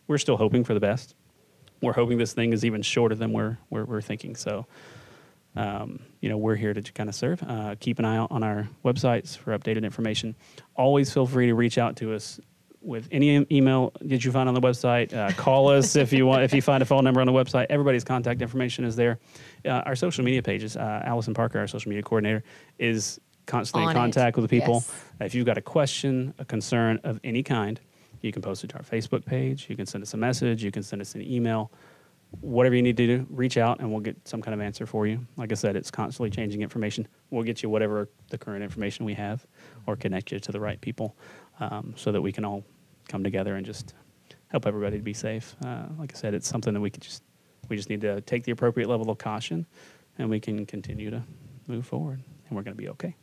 we're 0.07 0.19
still 0.19 0.37
hoping 0.37 0.63
for 0.63 0.75
the 0.75 0.79
best 0.79 1.15
we're 1.81 1.93
hoping 1.93 2.17
this 2.17 2.33
thing 2.33 2.53
is 2.53 2.65
even 2.65 2.81
shorter 2.81 3.15
than 3.15 3.31
we're 3.33 3.57
we're, 3.69 3.85
we're 3.85 4.01
thinking. 4.01 4.35
So 4.35 4.65
um, 5.55 5.99
you 6.21 6.29
know 6.29 6.37
we're 6.37 6.55
here 6.55 6.73
to 6.73 6.81
kind 6.93 7.09
of 7.09 7.15
serve. 7.15 7.41
Uh, 7.43 7.75
keep 7.79 7.99
an 7.99 8.05
eye 8.05 8.17
out 8.17 8.31
on 8.31 8.43
our 8.43 8.69
websites 8.85 9.37
for 9.37 9.57
updated 9.57 9.83
information. 9.83 10.35
Always 10.75 11.13
feel 11.13 11.25
free 11.25 11.47
to 11.47 11.55
reach 11.55 11.77
out 11.77 11.95
to 11.97 12.13
us 12.13 12.39
with 12.81 13.09
any 13.11 13.45
email 13.51 13.91
that 14.01 14.23
you 14.23 14.31
find 14.31 14.47
on 14.47 14.55
the 14.55 14.61
website. 14.61 15.13
Uh, 15.13 15.31
call 15.33 15.69
us 15.69 15.95
if 15.95 16.13
you 16.13 16.25
want 16.25 16.43
if 16.43 16.53
you 16.53 16.61
find 16.61 16.81
a 16.81 16.85
phone 16.85 17.03
number 17.03 17.19
on 17.19 17.27
the 17.27 17.33
website. 17.33 17.65
Everybody's 17.69 18.03
contact 18.03 18.41
information 18.41 18.85
is 18.85 18.95
there. 18.95 19.19
Uh, 19.65 19.69
our 19.85 19.95
social 19.95 20.23
media 20.23 20.41
pages 20.41 20.77
uh, 20.77 21.01
allison 21.03 21.33
parker 21.33 21.59
our 21.59 21.67
social 21.67 21.89
media 21.89 22.03
coordinator 22.03 22.43
is 22.77 23.19
constantly 23.47 23.85
On 23.85 23.91
in 23.91 23.97
it. 23.97 23.99
contact 23.99 24.37
with 24.37 24.49
the 24.49 24.59
people. 24.59 24.75
Yes. 24.75 25.03
if 25.21 25.35
you've 25.35 25.45
got 25.45 25.57
a 25.57 25.61
question 25.61 26.33
a 26.37 26.45
concern 26.45 26.99
of 27.03 27.19
any 27.23 27.43
kind 27.43 27.79
you 28.21 28.31
can 28.31 28.41
post 28.41 28.63
it 28.63 28.67
to 28.67 28.75
our 28.75 28.83
facebook 28.83 29.25
page 29.25 29.67
you 29.69 29.75
can 29.75 29.85
send 29.85 30.01
us 30.01 30.13
a 30.13 30.17
message 30.17 30.63
you 30.63 30.71
can 30.71 30.83
send 30.83 31.01
us 31.01 31.15
an 31.15 31.21
email 31.21 31.71
whatever 32.41 32.75
you 32.75 32.81
need 32.81 32.97
to 32.97 33.07
do, 33.07 33.27
reach 33.29 33.57
out 33.57 33.79
and 33.79 33.91
we'll 33.91 34.01
get 34.01 34.15
some 34.27 34.41
kind 34.41 34.53
of 34.53 34.61
answer 34.61 34.85
for 34.85 35.07
you. 35.07 35.25
Like 35.37 35.51
I 35.51 35.55
said, 35.55 35.75
it's 35.75 35.89
constantly 35.89 36.29
changing 36.29 36.61
information. 36.61 37.07
We'll 37.31 37.43
get 37.43 37.63
you 37.63 37.69
whatever 37.69 38.09
the 38.29 38.37
current 38.37 38.63
information 38.63 39.05
we 39.05 39.13
have 39.15 39.45
or 39.87 39.95
connect 39.95 40.31
you 40.31 40.39
to 40.39 40.51
the 40.51 40.59
right 40.59 40.79
people 40.79 41.15
um, 41.59 41.93
so 41.97 42.11
that 42.11 42.21
we 42.21 42.31
can 42.31 42.45
all 42.45 42.63
come 43.07 43.23
together 43.23 43.55
and 43.55 43.65
just 43.65 43.93
help 44.47 44.67
everybody 44.67 44.97
to 44.97 45.03
be 45.03 45.13
safe. 45.13 45.55
Uh, 45.65 45.85
like 45.97 46.13
I 46.13 46.17
said, 46.17 46.33
it's 46.33 46.47
something 46.47 46.73
that 46.73 46.81
we 46.81 46.89
could 46.89 47.01
just, 47.01 47.23
we 47.67 47.75
just 47.75 47.89
need 47.89 48.01
to 48.01 48.21
take 48.21 48.43
the 48.43 48.51
appropriate 48.51 48.89
level 48.89 49.09
of 49.09 49.17
caution 49.17 49.65
and 50.17 50.29
we 50.29 50.39
can 50.39 50.65
continue 50.65 51.09
to 51.09 51.23
move 51.67 51.85
forward 51.85 52.21
and 52.47 52.55
we're 52.55 52.63
going 52.63 52.75
to 52.75 52.81
be 52.81 52.89
okay. 52.89 53.15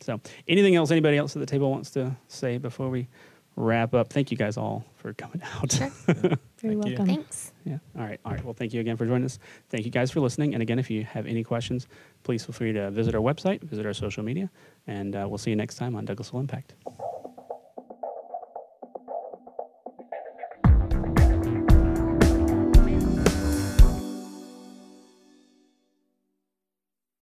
So, 0.00 0.20
anything 0.48 0.74
else 0.74 0.90
anybody 0.90 1.16
else 1.16 1.36
at 1.36 1.40
the 1.40 1.46
table 1.46 1.70
wants 1.70 1.90
to 1.92 2.14
say 2.28 2.58
before 2.58 2.90
we 2.90 3.08
wrap 3.56 3.94
up? 3.94 4.12
Thank 4.12 4.30
you 4.30 4.36
guys 4.36 4.56
all 4.56 4.84
for 4.96 5.12
coming 5.14 5.42
out. 5.54 5.72
Sure. 5.72 5.88
Very 6.06 6.36
Thank 6.58 6.72
you. 6.72 6.78
welcome. 6.78 7.06
Thanks. 7.06 7.52
Yeah. 7.64 7.78
All 7.98 8.04
right. 8.04 8.20
All 8.24 8.32
right. 8.32 8.44
Well, 8.44 8.54
thank 8.54 8.72
you 8.72 8.80
again 8.80 8.96
for 8.96 9.06
joining 9.06 9.24
us. 9.24 9.38
Thank 9.70 9.84
you 9.84 9.90
guys 9.90 10.10
for 10.10 10.20
listening. 10.20 10.54
And 10.54 10.62
again, 10.62 10.78
if 10.78 10.90
you 10.90 11.04
have 11.04 11.26
any 11.26 11.44
questions, 11.44 11.86
please 12.22 12.44
feel 12.44 12.52
free 12.54 12.72
to 12.72 12.90
visit 12.90 13.14
our 13.14 13.20
website, 13.20 13.62
visit 13.62 13.84
our 13.86 13.94
social 13.94 14.22
media, 14.22 14.50
and 14.86 15.14
uh, 15.14 15.26
we'll 15.28 15.38
see 15.38 15.50
you 15.50 15.56
next 15.56 15.76
time 15.76 15.94
on 15.94 16.06
Douglasville 16.06 16.40
Impact. 16.40 16.74